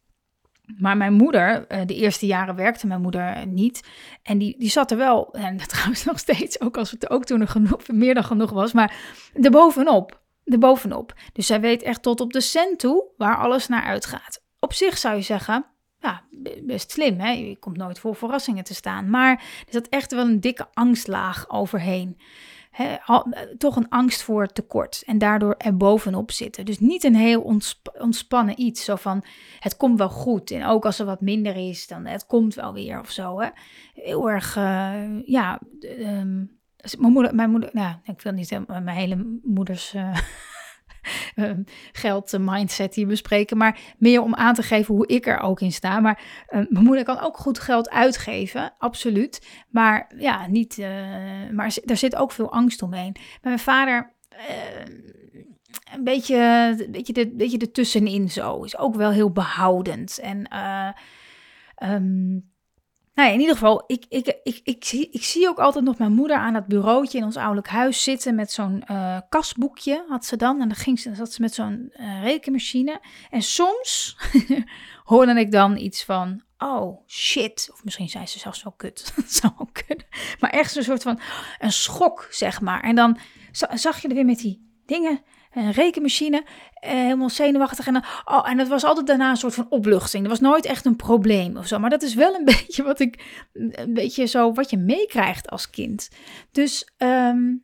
Maar 0.78 0.98
mijn 0.98 1.14
moeder, 1.14 1.72
uh, 1.72 1.82
de 1.86 1.96
eerste 1.96 2.26
jaren 2.26 2.56
werkte 2.56 2.88
mijn 2.88 3.02
moeder 3.02 3.48
niet. 3.48 3.88
En 4.24 4.38
die, 4.38 4.56
die 4.60 4.70
zat 4.70 4.92
er 4.92 4.98
wel, 4.98 5.34
en 5.34 5.58
trouwens 5.68 6.04
nog 6.04 6.20
steeds, 6.20 6.62
ook 6.62 6.78
als 6.78 6.92
het 6.92 7.10
ook 7.10 7.26
toen 7.26 7.42
er 7.42 7.48
genoeg, 7.48 7.88
meer 7.88 8.14
dan 8.14 8.24
genoeg 8.24 8.52
was, 8.52 8.74
maar 8.74 8.96
erbovenop. 9.34 10.22
Erbovenop. 10.44 11.14
Dus 11.34 11.46
zij 11.46 11.62
weet 11.62 11.82
echt 11.84 12.02
tot 12.02 12.22
op 12.22 12.34
de 12.34 12.42
cent 12.42 12.80
toe 12.80 13.04
waar 13.18 13.38
alles 13.38 13.68
naar 13.68 13.84
uitgaat. 13.84 14.44
Op 14.60 14.74
zich 14.74 14.98
zou 14.98 15.16
je 15.16 15.22
zeggen, 15.22 15.66
ja, 16.00 16.22
best 16.64 16.92
slim. 16.92 17.20
Hè? 17.20 17.32
Je 17.32 17.56
komt 17.56 17.78
nooit 17.78 18.00
voor 18.00 18.16
verrassingen 18.16 18.64
te 18.64 18.74
staan. 18.74 19.10
Maar 19.10 19.32
er 19.66 19.74
zat 19.74 19.88
echt 19.88 20.12
wel 20.12 20.26
een 20.26 20.40
dikke 20.40 20.68
angstlaag 20.74 21.50
overheen. 21.50 22.18
toch 23.58 23.76
een 23.76 23.90
angst 23.90 24.22
voor 24.22 24.48
tekort 24.48 25.04
en 25.06 25.18
daardoor 25.18 25.56
er 25.58 25.78
bovenop 25.78 26.32
zitten. 26.32 26.66
Dus 26.66 26.80
niet 26.80 27.04
een 27.04 27.16
heel 27.16 27.60
ontspannen 28.00 28.62
iets, 28.62 28.84
zo 28.84 28.96
van 28.96 29.24
het 29.60 29.78
komt 29.78 29.98
wel 29.98 30.10
goed. 30.10 30.52
En 30.52 30.66
ook 30.66 30.86
als 30.86 31.00
er 31.00 31.06
wat 31.06 31.22
minder 31.22 31.56
is, 31.70 31.88
dan 31.88 32.06
het 32.06 32.26
komt 32.26 32.54
wel 32.54 32.74
weer 32.74 33.00
of 33.00 33.12
zo. 33.12 33.40
Hè? 33.40 33.50
Heel 33.94 34.30
erg, 34.30 34.56
uh, 34.56 35.26
ja, 35.26 35.60
ehm, 35.80 36.46
mijn 36.98 37.12
moeder, 37.12 37.36
mijn 37.36 37.50
moeder, 37.50 37.70
nou, 37.74 37.96
ik 38.04 38.22
wil 38.22 38.32
niet 38.32 38.60
mijn 38.68 38.88
hele 38.88 39.40
moeders 39.44 39.96
geld 41.92 42.38
mindset 42.40 42.96
hier 42.96 43.08
bespreken, 43.08 43.58
maar 43.58 43.80
meer 43.98 44.22
om 44.22 44.36
aan 44.36 44.54
te 44.54 44.64
geven 44.64 44.96
hoe 44.96 45.08
ik 45.08 45.28
er 45.28 45.40
ook 45.40 45.62
in 45.62 45.72
sta. 45.72 46.00
Maar 46.00 46.22
uh, 46.50 46.66
mijn 46.70 46.86
moeder 46.86 47.04
kan 47.04 47.20
ook 47.20 47.38
goed 47.38 47.60
geld 47.60 47.90
uitgeven, 47.90 48.74
absoluut. 48.78 49.48
Maar 49.70 50.12
ja, 50.18 50.48
niet, 50.48 50.78
uh, 50.78 50.88
maar 51.52 51.78
daar 51.86 51.98
zit 51.98 52.16
ook 52.16 52.32
veel 52.32 52.52
angst 52.52 52.82
omheen. 52.82 53.16
Mijn 53.42 53.60
vader 53.60 54.16
een 55.94 56.04
beetje, 56.04 56.36
een 56.86 56.92
beetje, 56.92 57.14
de, 57.14 57.36
beetje 57.36 57.58
zo. 58.30 58.64
Is 58.64 58.78
ook 58.78 58.96
wel 58.96 59.12
heel 59.12 59.32
behoudend. 59.32 60.20
En 60.20 60.58
um, 61.84 62.52
nou 63.18 63.34
in 63.34 63.40
ieder 63.40 63.56
geval, 63.56 63.84
ik, 63.88 64.06
ik, 64.10 64.38
ik, 64.44 64.62
ik, 64.64 64.86
zie, 64.86 65.10
ik 65.12 65.24
zie 65.24 65.48
ook 65.48 65.58
altijd 65.58 65.86
nog 65.86 65.98
mijn 65.98 66.14
moeder 66.14 66.38
aan 66.38 66.54
het 66.54 66.66
bureautje 66.66 67.18
in 67.18 67.24
ons 67.24 67.36
ouderlijk 67.36 67.68
huis 67.68 68.04
zitten 68.04 68.36
met 68.36 68.52
zo'n 68.52 68.84
uh, 68.92 69.18
kasboekje, 69.30 70.06
had 70.08 70.26
ze 70.26 70.36
dan. 70.36 70.62
En 70.62 70.68
dan 70.68 70.78
ging 70.78 71.00
ze, 71.00 71.16
zat 71.16 71.34
ze 71.34 71.42
met 71.42 71.54
zo'n 71.54 71.94
uh, 72.00 72.24
rekenmachine. 72.24 73.02
En 73.30 73.42
soms 73.42 74.18
hoorde 75.04 75.40
ik 75.40 75.52
dan 75.52 75.78
iets 75.78 76.04
van, 76.04 76.42
oh 76.58 77.08
shit. 77.08 77.70
Of 77.74 77.84
misschien 77.84 78.10
zei 78.10 78.26
ze 78.26 78.40
zelfs 78.40 78.60
zo 78.60 78.72
kut. 78.78 79.12
dat 79.16 79.32
zou. 79.32 79.54
Maar 80.40 80.50
echt 80.50 80.72
zo'n 80.72 80.84
soort 80.84 81.04
van 81.04 81.20
een 81.60 81.72
schok, 81.72 82.28
zeg 82.32 82.62
maar. 82.62 82.82
En 82.82 82.96
dan 82.96 83.18
zag 83.74 84.02
je 84.02 84.08
er 84.08 84.16
weer 84.16 84.26
met 84.26 84.40
die 84.40 84.82
dingen 84.86 85.22
een 85.58 85.72
rekenmachine, 85.72 86.44
eh, 86.74 86.92
helemaal 86.92 87.30
zenuwachtig. 87.30 87.88
En, 87.88 88.04
oh, 88.26 88.50
en 88.50 88.58
het 88.58 88.68
was 88.68 88.84
altijd 88.84 89.08
daarna 89.08 89.30
een 89.30 89.38
soort 89.38 89.54
van 89.54 89.66
opluchting. 89.70 90.24
Er 90.24 90.30
was 90.30 90.40
nooit 90.40 90.66
echt 90.66 90.86
een 90.86 90.96
probleem 90.96 91.58
of 91.58 91.68
zo. 91.68 91.80
Maar 91.80 91.90
dat 91.90 92.02
is 92.02 92.14
wel 92.14 92.36
een 92.36 92.46
beetje 92.56 92.84
wat 92.84 93.00
ik, 93.00 93.42
een 93.54 93.94
beetje 93.94 94.26
zo, 94.26 94.54
wat 94.54 94.70
je 94.70 94.78
meekrijgt 94.78 95.50
als 95.50 95.70
kind. 95.70 96.10
Dus 96.52 96.90
ehm, 96.98 97.56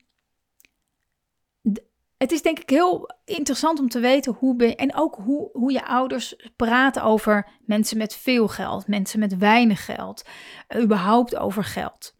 het 2.18 2.32
is 2.32 2.42
denk 2.42 2.60
ik 2.60 2.70
heel 2.70 3.10
interessant 3.26 3.80
om 3.80 3.90
te 3.90 4.00
weten 4.00 4.34
hoe 4.34 4.76
en 4.76 4.96
ook 4.96 5.16
hoe, 5.16 5.50
hoe 5.54 5.72
je 5.72 5.86
ouders 5.86 6.36
praten 6.56 7.04
over 7.04 7.48
mensen 7.66 7.98
met 7.98 8.16
veel 8.16 8.48
geld, 8.48 8.88
mensen 8.88 9.20
met 9.20 9.38
weinig 9.38 9.86
geld, 9.86 10.26
überhaupt 10.76 11.36
over 11.36 11.64
geld. 11.64 12.16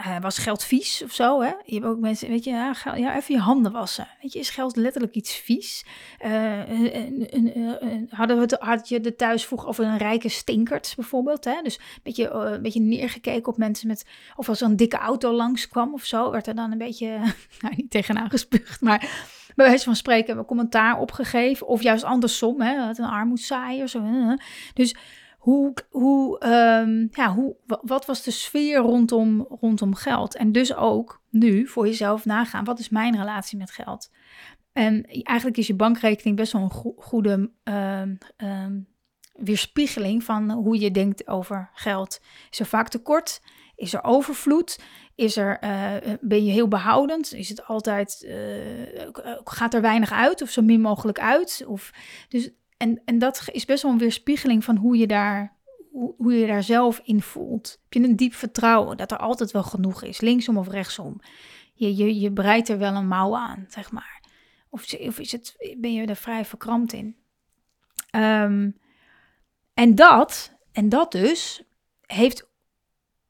Uh, 0.00 0.20
was 0.20 0.38
geld 0.38 0.64
vies 0.64 1.02
of 1.04 1.12
zo? 1.12 1.40
Hè? 1.40 1.52
Je 1.64 1.74
hebt 1.74 1.86
ook 1.86 1.98
mensen, 1.98 2.28
weet 2.28 2.44
je, 2.44 2.50
ja, 2.50 2.74
ja, 2.94 3.16
even 3.16 3.34
je 3.34 3.40
handen 3.40 3.72
wassen. 3.72 4.08
Weet 4.22 4.32
je, 4.32 4.38
is 4.38 4.50
geld 4.50 4.76
letterlijk 4.76 5.14
iets 5.14 5.34
vies? 5.34 5.84
Uh, 6.24 6.60
hadden 8.08 8.38
we 8.38 8.56
had 8.58 8.88
je 8.88 9.00
de 9.00 9.16
thuis 9.16 9.46
vroeg 9.46 9.66
over 9.66 9.84
een 9.84 9.98
rijke 9.98 10.28
stinkert 10.28 10.92
bijvoorbeeld? 10.96 11.44
Hè? 11.44 11.62
Dus 11.62 11.76
een 11.76 12.00
beetje, 12.02 12.30
een 12.30 12.62
beetje 12.62 12.80
neergekeken 12.80 13.52
op 13.52 13.58
mensen 13.58 13.88
met, 13.88 14.06
of 14.36 14.48
als 14.48 14.60
een 14.60 14.76
dikke 14.76 14.96
auto 14.96 15.32
langskwam 15.32 15.94
of 15.94 16.04
zo, 16.04 16.30
werd 16.30 16.46
er 16.46 16.54
dan 16.54 16.72
een 16.72 16.78
beetje, 16.78 17.08
nou 17.60 17.74
niet 17.76 17.90
tegenaan 17.90 18.30
gespuugd, 18.30 18.80
maar 18.80 18.98
bij 19.54 19.66
wijze 19.66 19.84
van 19.84 19.96
spreken 19.96 20.38
een 20.38 20.44
commentaar 20.44 20.98
opgegeven. 20.98 21.66
Of 21.66 21.82
juist 21.82 22.04
andersom, 22.04 22.60
hè, 22.60 22.88
een 22.88 23.04
armoedzaaier. 23.04 23.88
Zo. 23.88 24.02
Dus 24.74 24.94
hoe, 25.46 25.74
hoe, 25.90 26.44
um, 26.46 27.08
ja, 27.12 27.34
hoe, 27.34 27.56
wat 27.66 28.06
was 28.06 28.22
de 28.22 28.30
sfeer 28.30 28.78
rondom, 28.78 29.46
rondom 29.60 29.94
geld? 29.94 30.36
En 30.36 30.52
dus 30.52 30.74
ook 30.74 31.22
nu 31.30 31.66
voor 31.66 31.86
jezelf 31.86 32.24
nagaan, 32.24 32.64
wat 32.64 32.78
is 32.78 32.88
mijn 32.88 33.16
relatie 33.16 33.58
met 33.58 33.70
geld? 33.70 34.10
En 34.72 35.04
eigenlijk 35.04 35.56
is 35.56 35.66
je 35.66 35.74
bankrekening 35.74 36.36
best 36.36 36.52
wel 36.52 36.62
een 36.62 36.94
goede 36.96 37.50
uh, 37.64 38.02
weerspiegeling 39.32 40.24
van 40.24 40.50
hoe 40.50 40.80
je 40.80 40.90
denkt 40.90 41.28
over 41.28 41.70
geld. 41.74 42.20
Is 42.50 42.60
er 42.60 42.66
vaak 42.66 42.88
tekort? 42.88 43.40
Is 43.76 43.94
er 43.94 44.04
overvloed? 44.04 44.80
Is 45.14 45.36
er, 45.36 45.58
uh, 45.64 46.14
ben 46.20 46.44
je 46.44 46.52
heel 46.52 46.68
behoudend? 46.68 47.32
Is 47.32 47.48
het 47.48 47.66
altijd, 47.66 48.24
uh, 48.28 49.08
gaat 49.44 49.74
er 49.74 49.80
weinig 49.80 50.12
uit 50.12 50.42
of 50.42 50.50
zo 50.50 50.62
min 50.62 50.80
mogelijk 50.80 51.20
uit? 51.20 51.64
Of, 51.66 51.90
dus 52.28 52.50
en, 52.76 53.02
en 53.04 53.18
dat 53.18 53.48
is 53.52 53.64
best 53.64 53.82
wel 53.82 53.92
een 53.92 53.98
weerspiegeling 53.98 54.64
van 54.64 54.76
hoe 54.76 54.96
je 54.96 55.06
daar, 55.06 55.56
hoe, 55.90 56.14
hoe 56.16 56.34
je 56.34 56.46
daar 56.46 56.62
zelf 56.62 57.00
in 57.04 57.22
voelt. 57.22 57.78
Heb 57.82 58.02
je 58.02 58.08
een 58.08 58.16
diep 58.16 58.34
vertrouwen 58.34 58.96
dat 58.96 59.10
er 59.10 59.18
altijd 59.18 59.50
wel 59.50 59.62
genoeg 59.62 60.02
is, 60.02 60.20
linksom 60.20 60.56
of 60.56 60.68
rechtsom. 60.68 61.20
Je, 61.74 61.96
je, 61.96 62.20
je 62.20 62.32
breidt 62.32 62.68
er 62.68 62.78
wel 62.78 62.94
een 62.94 63.08
mouw 63.08 63.36
aan, 63.36 63.64
zeg 63.68 63.90
maar. 63.92 64.24
Of, 64.70 64.92
of 64.92 65.18
is 65.18 65.32
het, 65.32 65.74
ben 65.78 65.92
je 65.92 66.06
er 66.06 66.16
vrij 66.16 66.44
verkrampt 66.44 66.92
in? 66.92 67.16
Um, 68.16 68.76
en 69.74 69.94
dat, 69.94 70.56
en 70.72 70.88
dat 70.88 71.12
dus, 71.12 71.62
heeft, 72.06 72.48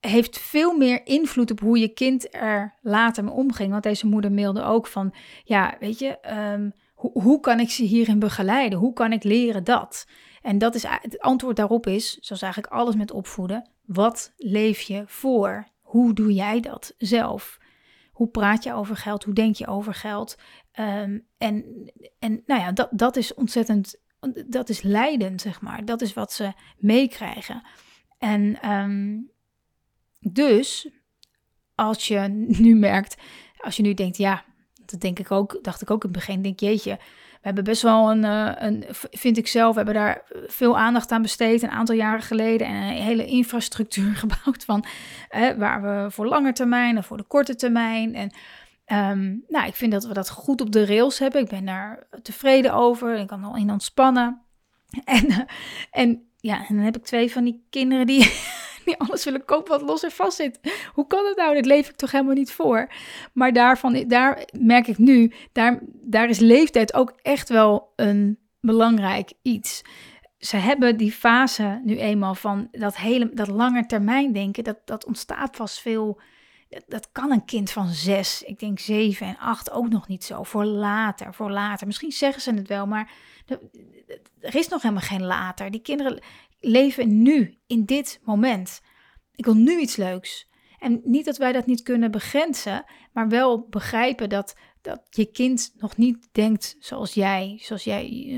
heeft 0.01 0.39
veel 0.39 0.77
meer 0.77 1.07
invloed 1.07 1.51
op 1.51 1.61
hoe 1.61 1.79
je 1.79 1.89
kind 1.89 2.35
er 2.35 2.75
later 2.81 3.25
mee 3.25 3.33
omging. 3.33 3.71
Want 3.71 3.83
deze 3.83 4.07
moeder 4.07 4.33
mailde 4.33 4.63
ook 4.63 4.87
van, 4.87 5.15
ja, 5.45 5.77
weet 5.81 5.99
je, 5.99 6.19
um, 6.53 6.73
hoe, 6.97 7.23
hoe 7.23 7.41
kan 7.41 7.61
ik 7.61 7.71
ze 7.71 7.83
hierin 7.83 8.19
begeleiden? 8.19 8.79
Hoe 8.79 8.93
kan 8.93 9.13
ik 9.13 9.25
leren 9.25 9.65
dat? 9.65 10.07
En 10.43 10.59
dat 10.59 10.75
is, 10.75 10.85
het 10.87 11.19
antwoord 11.19 11.57
daarop 11.57 11.87
is, 11.87 12.19
zoals 12.19 12.43
eigenlijk 12.43 12.73
alles 12.73 12.95
met 12.95 13.11
opvoeden, 13.11 13.71
wat 13.85 14.33
leef 14.37 14.81
je 14.81 15.05
voor? 15.07 15.69
Hoe 15.81 16.15
doe 16.15 16.33
jij 16.33 16.61
dat 16.61 16.95
zelf? 16.99 17.59
Hoe 18.11 18.29
praat 18.29 18.63
je 18.63 18.73
over 18.73 18.97
geld? 18.97 19.25
Hoe 19.25 19.35
denk 19.35 19.57
je 19.57 19.67
over 19.67 19.95
geld? 19.95 20.39
Um, 20.81 21.27
en, 21.39 21.65
en 22.19 22.43
nou 22.47 22.61
ja, 22.61 22.73
dat, 22.73 22.89
dat 22.93 23.17
is 23.17 23.35
ontzettend, 23.35 24.01
dat 24.47 24.69
is 24.69 24.83
leidend, 24.83 25.41
zeg 25.41 25.61
maar. 25.61 25.85
Dat 25.85 26.01
is 26.01 26.15
wat 26.15 26.33
ze 26.33 26.53
meekrijgen. 26.77 27.67
En 28.19 28.71
um, 28.71 29.31
dus, 30.21 30.89
als 31.75 32.09
je 32.09 32.19
nu 32.59 32.75
merkt, 32.75 33.17
als 33.57 33.77
je 33.77 33.83
nu 33.83 33.95
denkt, 33.95 34.17
ja, 34.17 34.45
dat 34.91 35.01
denk 35.01 35.19
ik 35.19 35.31
ook, 35.31 35.59
dacht 35.63 35.83
ik 35.83 35.91
ook 35.91 36.05
in 36.05 36.11
het 36.11 36.19
begin. 36.19 36.43
Denk, 36.43 36.61
jeetje, 36.61 36.97
we 37.33 37.53
hebben 37.53 37.65
best 37.65 37.83
wel 37.83 38.11
een, 38.11 38.25
eh, 38.25 38.53
een, 38.57 38.85
vind 39.11 39.39
ik 39.39 39.47
zelf, 39.47 39.71
we 39.71 39.77
hebben 39.77 39.95
daar 39.95 40.23
veel 40.47 40.79
aandacht 40.79 41.11
aan 41.11 41.23
besteed 41.23 41.63
een 41.63 41.71
aantal 41.71 41.95
jaren 41.95 42.23
geleden. 42.23 42.67
En 42.67 42.75
een 42.75 43.03
hele 43.03 43.27
infrastructuur 43.27 44.15
gebouwd 44.25 44.65
van 44.65 44.85
waar 45.57 45.83
we 45.83 46.11
voor 46.11 46.27
lange 46.27 46.53
termijn 46.53 46.97
en 46.97 47.05
voor 47.05 47.17
de 47.17 47.23
korte 47.23 47.55
termijn. 47.55 48.15
En 48.15 48.31
um, 49.13 49.45
nou, 49.49 49.67
ik 49.67 49.75
vind 49.75 49.93
dat 49.93 50.07
we 50.07 50.15
dat 50.15 50.31
goed 50.31 50.61
op 50.61 50.73
de 50.73 50.87
rails 50.87 51.19
hebben. 51.19 51.41
Ik 51.41 51.49
ben 51.49 51.65
daar 51.65 52.07
tevreden 52.23 52.75
over. 52.75 53.19
Ik 53.19 53.27
kan 53.27 53.45
al 53.45 53.57
in 53.57 53.71
ontspannen. 53.71 54.41
En, 55.05 55.31
uh, 55.31 55.39
en 55.91 56.27
ja, 56.37 56.67
en 56.69 56.77
dan 56.77 56.85
heb 56.85 56.97
ik 56.97 57.05
twee 57.05 57.33
van 57.33 57.45
die 57.45 57.67
kinderen 57.71 58.07
die 58.07 58.33
alles 58.99 59.25
willen 59.25 59.45
kopen 59.45 59.79
wat 59.79 59.89
los 59.89 60.03
en 60.03 60.11
vast 60.11 60.37
zit. 60.37 60.61
Hoe 60.93 61.07
kan 61.07 61.27
het 61.27 61.37
nou? 61.37 61.55
Dat 61.55 61.67
leef 61.67 61.89
ik 61.89 61.97
toch 61.97 62.11
helemaal 62.11 62.35
niet 62.35 62.53
voor. 62.53 62.93
Maar 63.33 63.53
daarvan, 63.53 64.05
daar 64.09 64.45
merk 64.59 64.87
ik 64.87 64.99
nu, 64.99 65.33
daar, 65.53 65.81
daar 65.93 66.29
is 66.29 66.39
leeftijd 66.39 66.95
ook 66.95 67.13
echt 67.23 67.49
wel 67.49 67.93
een 67.97 68.39
belangrijk 68.61 69.33
iets. 69.43 69.83
Ze 70.39 70.57
hebben 70.57 70.97
die 70.97 71.13
fase 71.13 71.81
nu 71.85 71.99
eenmaal 71.99 72.35
van 72.35 72.69
dat 72.71 72.97
hele 72.97 73.31
dat 73.35 73.49
lange 73.49 73.87
termijn 73.87 74.33
denken. 74.33 74.65
Dat, 74.65 74.79
dat 74.85 75.05
ontstaat 75.05 75.57
vast 75.57 75.81
veel. 75.81 76.21
Dat 76.87 77.09
kan 77.13 77.31
een 77.31 77.45
kind 77.45 77.71
van 77.71 77.89
zes, 77.89 78.43
ik 78.43 78.59
denk 78.59 78.79
zeven 78.79 79.27
en 79.27 79.39
acht 79.39 79.71
ook 79.71 79.89
nog 79.89 80.09
niet 80.09 80.25
zo. 80.25 80.43
Voor 80.43 80.65
later, 80.65 81.35
voor 81.35 81.51
later. 81.51 81.87
Misschien 81.87 82.13
zeggen 82.13 82.43
ze 82.43 82.55
het 82.55 82.69
wel, 82.69 82.87
maar 82.87 83.11
er 84.41 84.55
is 84.55 84.69
nog 84.69 84.83
helemaal 84.83 85.03
geen 85.03 85.25
later. 85.25 85.71
Die 85.71 85.81
kinderen 85.81 86.23
leven 86.67 87.23
nu, 87.23 87.59
in 87.67 87.85
dit 87.85 88.21
moment. 88.25 88.81
Ik 89.35 89.45
wil 89.45 89.55
nu 89.55 89.81
iets 89.81 89.97
leuks. 89.97 90.49
En 90.79 91.01
niet 91.05 91.25
dat 91.25 91.37
wij 91.37 91.53
dat 91.53 91.67
niet 91.67 91.83
kunnen 91.83 92.11
begrenzen, 92.11 92.85
maar 93.13 93.29
wel 93.29 93.67
begrijpen 93.71 94.29
dat, 94.29 94.57
dat 94.81 95.03
je 95.11 95.25
kind 95.25 95.73
nog 95.77 95.97
niet 95.97 96.29
denkt 96.33 96.77
zoals 96.79 97.15
jij, 97.15 97.59
zoals 97.63 97.85
jij, 97.85 98.35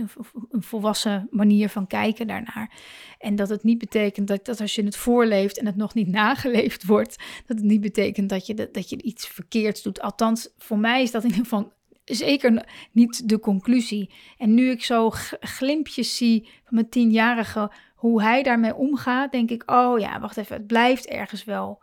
een 0.51 0.63
volwassen 0.63 1.29
manier 1.31 1.69
van 1.69 1.87
kijken 1.87 2.27
daarnaar. 2.27 2.73
En 3.19 3.37
dat 3.37 3.49
het 3.49 3.63
niet 3.63 3.79
betekent 3.79 4.29
dat, 4.29 4.45
dat 4.45 4.61
als 4.61 4.75
je 4.75 4.85
het 4.85 4.97
voorleeft 4.97 5.59
en 5.59 5.67
het 5.67 5.77
nog 5.77 5.95
niet 5.95 6.09
nageleefd 6.23 6.85
wordt, 6.85 7.17
dat 7.47 7.57
het 7.57 7.67
niet 7.67 7.81
betekent 7.81 8.29
dat 8.29 8.47
je, 8.47 8.69
dat 8.73 8.89
je 8.89 9.03
iets 9.03 9.29
verkeerds 9.29 9.83
doet. 9.83 10.01
Althans, 10.01 10.49
voor 10.59 10.79
mij 10.79 11.03
is 11.03 11.11
dat 11.11 11.23
in 11.23 11.29
ieder 11.29 11.45
geval 11.45 11.73
zeker 12.05 12.69
niet 12.93 13.29
de 13.29 13.41
conclusie. 13.41 14.11
En 14.37 14.55
nu 14.55 14.71
ik 14.71 14.85
zo 14.85 15.11
glimpjes 15.41 16.17
zie 16.17 16.43
van 16.43 16.75
mijn 16.75 16.89
tienjarige, 16.89 17.73
hoe 17.99 18.23
hij 18.23 18.43
daarmee 18.43 18.75
omgaat, 18.75 19.33
denk 19.33 19.51
ik, 19.51 19.63
oh 19.71 19.99
ja, 19.99 20.21
wacht 20.21 20.37
even, 20.37 20.57
het 20.57 20.67
blijft 20.67 21.07
ergens 21.07 21.45
wel 21.45 21.83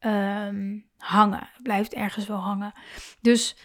um, 0.00 0.84
hangen. 0.96 1.48
Het 1.52 1.62
blijft 1.62 1.94
ergens 1.94 2.26
wel 2.26 2.38
hangen. 2.38 2.72
Dus 3.20 3.56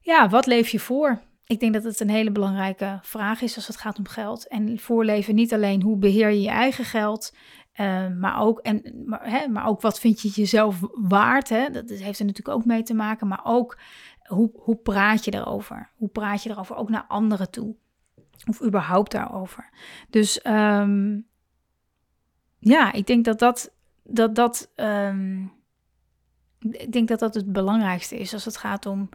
ja, 0.00 0.28
wat 0.28 0.46
leef 0.46 0.68
je 0.68 0.78
voor? 0.78 1.20
ik 1.52 1.60
denk 1.60 1.72
dat 1.72 1.84
het 1.84 2.00
een 2.00 2.10
hele 2.10 2.32
belangrijke 2.32 2.98
vraag 3.02 3.40
is 3.40 3.56
als 3.56 3.66
het 3.66 3.76
gaat 3.76 3.98
om 3.98 4.08
geld. 4.08 4.48
En 4.48 4.78
voorleven 4.78 5.34
niet 5.34 5.52
alleen 5.52 5.82
hoe 5.82 5.96
beheer 5.96 6.30
je 6.30 6.40
je 6.40 6.48
eigen 6.48 6.84
geld, 6.84 7.34
uh, 7.80 8.08
maar, 8.08 8.40
ook, 8.40 8.58
en, 8.58 9.02
maar, 9.06 9.30
hè, 9.30 9.48
maar 9.48 9.66
ook 9.66 9.80
wat 9.80 10.00
vind 10.00 10.20
je 10.20 10.28
jezelf 10.28 10.80
waard. 10.92 11.48
Hè? 11.48 11.70
Dat 11.70 11.88
heeft 11.88 12.18
er 12.18 12.26
natuurlijk 12.26 12.56
ook 12.56 12.64
mee 12.64 12.82
te 12.82 12.94
maken. 12.94 13.28
Maar 13.28 13.40
ook 13.44 13.78
hoe, 14.22 14.50
hoe 14.54 14.76
praat 14.76 15.24
je 15.24 15.34
erover? 15.34 15.90
Hoe 15.96 16.08
praat 16.08 16.42
je 16.42 16.50
erover 16.50 16.76
ook 16.76 16.88
naar 16.88 17.04
anderen 17.08 17.50
toe? 17.50 17.76
Of 18.48 18.62
überhaupt 18.62 19.12
daarover. 19.12 19.70
Dus 20.10 20.46
um, 20.46 21.26
ja, 22.64 22.92
ik 22.92 23.06
denk 23.06 23.24
dat 23.24 23.38
dat. 23.38 23.70
dat, 24.02 24.34
dat 24.34 24.70
um, 24.76 25.52
ik 26.60 26.92
denk 26.92 27.08
dat 27.08 27.18
dat 27.18 27.34
het 27.34 27.52
belangrijkste 27.52 28.18
is 28.18 28.32
als 28.32 28.44
het 28.44 28.56
gaat 28.56 28.86
om 28.86 29.08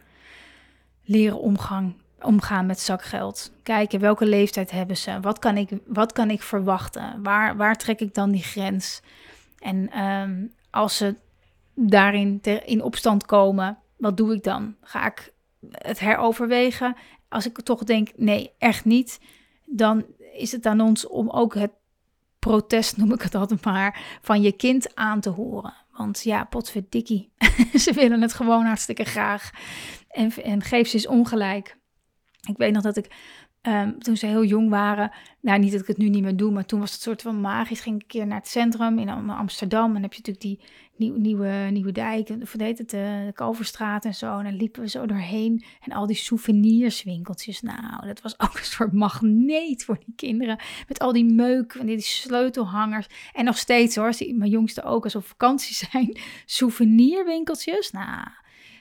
leren 1.04 1.40
omgang, 1.40 1.94
omgaan 2.20 2.66
met 2.66 2.80
zakgeld. 2.80 3.52
Kijken 3.62 4.00
welke 4.00 4.26
leeftijd 4.26 4.70
hebben 4.70 4.96
ze, 4.96 5.20
wat 5.20 5.38
kan 5.38 5.56
ik, 5.56 5.70
wat 5.86 6.12
kan 6.12 6.30
ik 6.30 6.42
verwachten, 6.42 7.22
waar, 7.22 7.56
waar 7.56 7.76
trek 7.76 8.00
ik 8.00 8.14
dan 8.14 8.30
die 8.30 8.42
grens. 8.42 9.02
En 9.58 10.04
um, 10.04 10.52
als 10.70 10.96
ze 10.96 11.14
daarin 11.74 12.40
in 12.64 12.82
opstand 12.82 13.26
komen, 13.26 13.78
wat 13.96 14.16
doe 14.16 14.34
ik 14.34 14.42
dan? 14.42 14.74
Ga 14.80 15.06
ik 15.06 15.32
het 15.70 15.98
heroverwegen? 15.98 16.96
Als 17.28 17.46
ik 17.46 17.60
toch 17.60 17.84
denk, 17.84 18.08
nee, 18.16 18.52
echt 18.58 18.84
niet, 18.84 19.20
dan 19.64 20.04
is 20.32 20.52
het 20.52 20.66
aan 20.66 20.80
ons 20.80 21.06
om 21.06 21.30
ook 21.30 21.54
het 21.54 21.72
protest, 22.48 22.96
noem 22.96 23.12
ik 23.12 23.22
het 23.22 23.34
altijd 23.34 23.64
maar, 23.64 24.18
van 24.22 24.42
je 24.42 24.52
kind 24.52 24.94
aan 24.94 25.20
te 25.20 25.28
horen. 25.28 25.74
Want 25.92 26.22
ja, 26.22 26.44
potverdikkie, 26.44 27.30
ze 27.84 27.92
willen 27.92 28.22
het 28.22 28.32
gewoon 28.32 28.64
hartstikke 28.64 29.04
graag. 29.04 29.50
En, 30.08 30.32
en 30.42 30.62
geef 30.62 30.88
ze 30.88 30.94
eens 30.94 31.06
ongelijk. 31.06 31.76
Ik 32.48 32.56
weet 32.56 32.72
nog 32.72 32.82
dat 32.82 32.96
ik 32.96 33.10
Um, 33.68 33.98
toen 33.98 34.16
ze 34.16 34.26
heel 34.26 34.44
jong 34.44 34.68
waren, 34.68 35.10
nou 35.40 35.58
niet 35.58 35.72
dat 35.72 35.80
ik 35.80 35.86
het 35.86 35.96
nu 35.98 36.08
niet 36.08 36.22
meer 36.22 36.36
doe, 36.36 36.50
maar 36.50 36.64
toen 36.64 36.80
was 36.80 36.92
het 36.92 37.00
soort 37.00 37.22
van 37.22 37.40
magisch. 37.40 37.80
Ging 37.80 37.94
ik 37.94 38.02
een 38.02 38.08
keer 38.08 38.26
naar 38.26 38.38
het 38.38 38.48
centrum 38.48 38.98
in 38.98 39.08
Amsterdam 39.30 39.96
en 39.96 40.02
heb 40.02 40.12
je 40.12 40.18
natuurlijk 40.18 40.44
die 40.44 40.60
nieuw, 40.96 41.16
nieuwe, 41.16 41.68
nieuwe 41.70 41.92
dijk, 41.92 42.28
of 42.42 42.54
heet 42.56 42.78
het, 42.78 42.90
de 42.90 43.30
Kalverstraat 43.34 44.04
en 44.04 44.14
zo. 44.14 44.38
En 44.38 44.44
dan 44.44 44.56
liepen 44.56 44.82
we 44.82 44.88
zo 44.88 45.06
doorheen 45.06 45.64
en 45.80 45.92
al 45.92 46.06
die 46.06 46.16
souvenirswinkeltjes. 46.16 47.62
Nou, 47.62 48.06
dat 48.06 48.20
was 48.20 48.40
ook 48.44 48.58
een 48.58 48.64
soort 48.64 48.92
magneet 48.92 49.84
voor 49.84 49.98
die 50.04 50.14
kinderen. 50.16 50.58
Met 50.88 50.98
al 50.98 51.12
die 51.12 51.24
meuk 51.24 51.74
en 51.74 51.86
die 51.86 52.00
sleutelhangers. 52.00 53.06
En 53.32 53.44
nog 53.44 53.58
steeds 53.58 53.96
hoor, 53.96 54.12
mijn 54.34 54.50
jongste 54.50 54.82
ook 54.82 55.04
als 55.04 55.16
op 55.16 55.24
vakantie 55.24 55.74
zijn, 55.90 56.18
souvenirwinkeltjes. 56.44 57.90
Nou, 57.90 58.28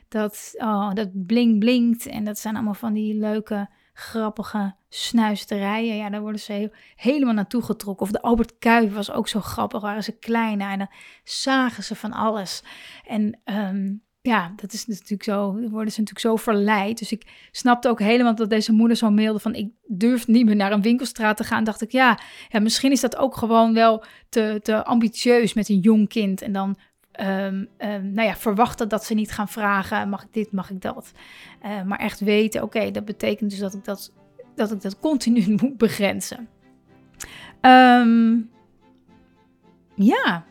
dat, 0.08 0.54
oh, 0.58 0.94
dat 0.94 1.26
blink 1.26 1.60
blinkt 1.60 2.06
en 2.06 2.24
dat 2.24 2.40
zijn 2.40 2.56
allemaal 2.56 2.74
van 2.74 2.94
die 2.94 3.14
leuke 3.14 3.70
grappige 4.00 4.76
snuisterijen. 4.90 5.96
Ja, 5.96 6.10
daar 6.10 6.22
worden 6.22 6.42
ze 6.42 6.72
helemaal 6.96 7.34
naartoe 7.34 7.62
getrokken. 7.62 8.06
Of 8.06 8.12
de 8.12 8.22
Albert 8.22 8.58
Kuip 8.60 8.94
was 8.94 9.12
ook 9.12 9.28
zo 9.28 9.42
grappig. 9.42 9.82
Waren 9.82 10.04
ze 10.04 10.12
klein 10.12 10.62
en 10.62 10.78
dan 10.78 10.90
zagen 11.24 11.84
ze 11.84 11.96
van 11.96 12.12
alles. 12.12 12.64
En 13.06 13.40
ehm, 13.44 13.94
ja, 14.22 14.54
dat 14.56 14.74
is 14.74 14.86
natuurlijk 14.86 15.24
zo. 15.24 15.46
worden 15.54 15.94
ze 15.94 16.00
natuurlijk 16.00 16.20
zo 16.20 16.36
verleid. 16.36 16.98
Dus 16.98 17.12
ik 17.12 17.50
snapte 17.52 17.90
ook 17.90 18.00
helemaal 18.00 18.36
dat 18.36 18.50
deze 18.50 18.72
moeder 18.72 18.98
zo 18.98 19.10
mailde 19.10 19.40
van... 19.40 19.56
ik 19.56 19.72
durf 19.88 20.28
niet 20.28 20.46
meer 20.46 20.56
naar 20.56 20.72
een 20.72 20.82
winkelstraat 20.82 21.38
te 21.38 21.44
gaan. 21.44 21.64
Dacht 21.64 21.82
ik, 21.82 21.92
ja, 21.92 22.20
ja 22.50 22.60
misschien 22.60 22.92
is 22.92 23.02
dat 23.02 23.18
ook 23.18 23.38
gewoon 23.38 23.74
wel 23.74 24.04
te, 24.30 24.60
te 24.64 24.86
ambitieus 24.86 25.54
met 25.54 25.70
een 25.70 25.80
jong 25.80 26.10
kind. 26.10 26.42
En 26.42 26.52
dan 26.52 26.78
um, 27.22 27.70
nou 28.14 28.28
ja, 28.28 28.36
verwachten 28.36 28.90
dat 28.90 29.06
ze 29.06 29.14
niet 29.14 29.32
gaan 29.32 29.48
vragen: 29.48 30.10
mag 30.10 30.24
ik 30.24 30.34
dit, 30.34 30.52
mag 30.52 30.70
ik 30.70 30.82
dat? 30.82 31.12
Uh, 31.66 31.82
maar 31.84 32.00
echt 32.00 32.20
weten: 32.20 32.64
oké, 32.64 32.92
dat 32.92 33.06
betekent 33.06 33.50
dus 33.50 33.60
dat 33.60 33.74
ik 33.74 33.84
dat, 33.84 34.14
dat 34.56 34.72
ik 34.72 34.82
dat 34.82 35.00
continu 35.00 35.50
moet 35.62 35.78
begrenzen. 35.78 36.48
Um, 37.62 38.50
ja, 39.96 40.46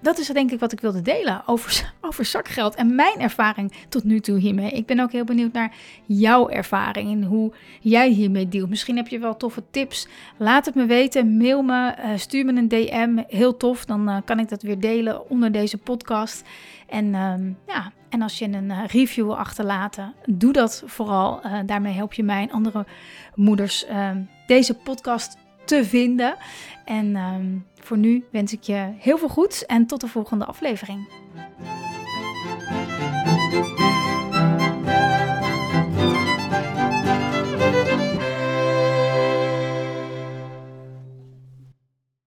dat 0.00 0.18
is 0.18 0.26
denk 0.26 0.50
ik 0.50 0.60
wat 0.60 0.72
ik 0.72 0.80
wilde 0.80 1.02
delen 1.02 1.42
over, 1.46 1.92
over 2.00 2.24
zakgeld 2.24 2.74
en 2.74 2.94
mijn 2.94 3.20
ervaring 3.20 3.72
tot 3.88 4.04
nu 4.04 4.20
toe 4.20 4.38
hiermee. 4.38 4.70
Ik 4.70 4.86
ben 4.86 5.00
ook 5.00 5.12
heel 5.12 5.24
benieuwd 5.24 5.52
naar 5.52 5.74
jouw 6.06 6.48
ervaring 6.48 7.10
en 7.10 7.22
hoe 7.22 7.52
jij 7.80 8.08
hiermee 8.08 8.48
deelt. 8.48 8.68
Misschien 8.68 8.96
heb 8.96 9.08
je 9.08 9.18
wel 9.18 9.36
toffe 9.36 9.62
tips. 9.70 10.08
Laat 10.36 10.66
het 10.66 10.74
me 10.74 10.86
weten. 10.86 11.36
Mail 11.36 11.62
me, 11.62 11.94
uh, 11.98 12.10
stuur 12.16 12.44
me 12.44 12.52
een 12.52 12.68
DM. 12.68 13.22
Heel 13.28 13.56
tof. 13.56 13.84
Dan 13.84 14.08
uh, 14.08 14.16
kan 14.24 14.38
ik 14.38 14.48
dat 14.48 14.62
weer 14.62 14.80
delen 14.80 15.30
onder 15.30 15.52
deze 15.52 15.78
podcast. 15.78 16.44
En 16.88 17.14
um, 17.14 17.58
ja, 17.66 17.92
en 18.08 18.22
als 18.22 18.38
je 18.38 18.44
een 18.44 18.70
uh, 18.70 18.84
review 18.86 19.24
wil 19.24 19.38
achterlaten, 19.38 20.14
doe 20.26 20.52
dat 20.52 20.82
vooral. 20.86 21.40
daarmee 21.66 21.94
help 21.94 22.12
je 22.12 22.22
mij 22.22 22.42
en 22.42 22.50
andere 22.50 22.86
moeders 23.34 23.86
ehm, 23.86 24.22
deze 24.46 24.74
podcast 24.74 25.36
te 25.64 25.84
vinden. 25.84 26.36
En 26.84 27.16
um, 27.16 27.66
voor 27.88 27.98
nu 27.98 28.24
wens 28.30 28.52
ik 28.52 28.62
je 28.62 28.92
heel 28.98 29.18
veel 29.18 29.28
goeds 29.28 29.66
en 29.66 29.86
tot 29.86 30.00
de 30.00 30.08
volgende 30.08 30.44
aflevering. 30.44 31.08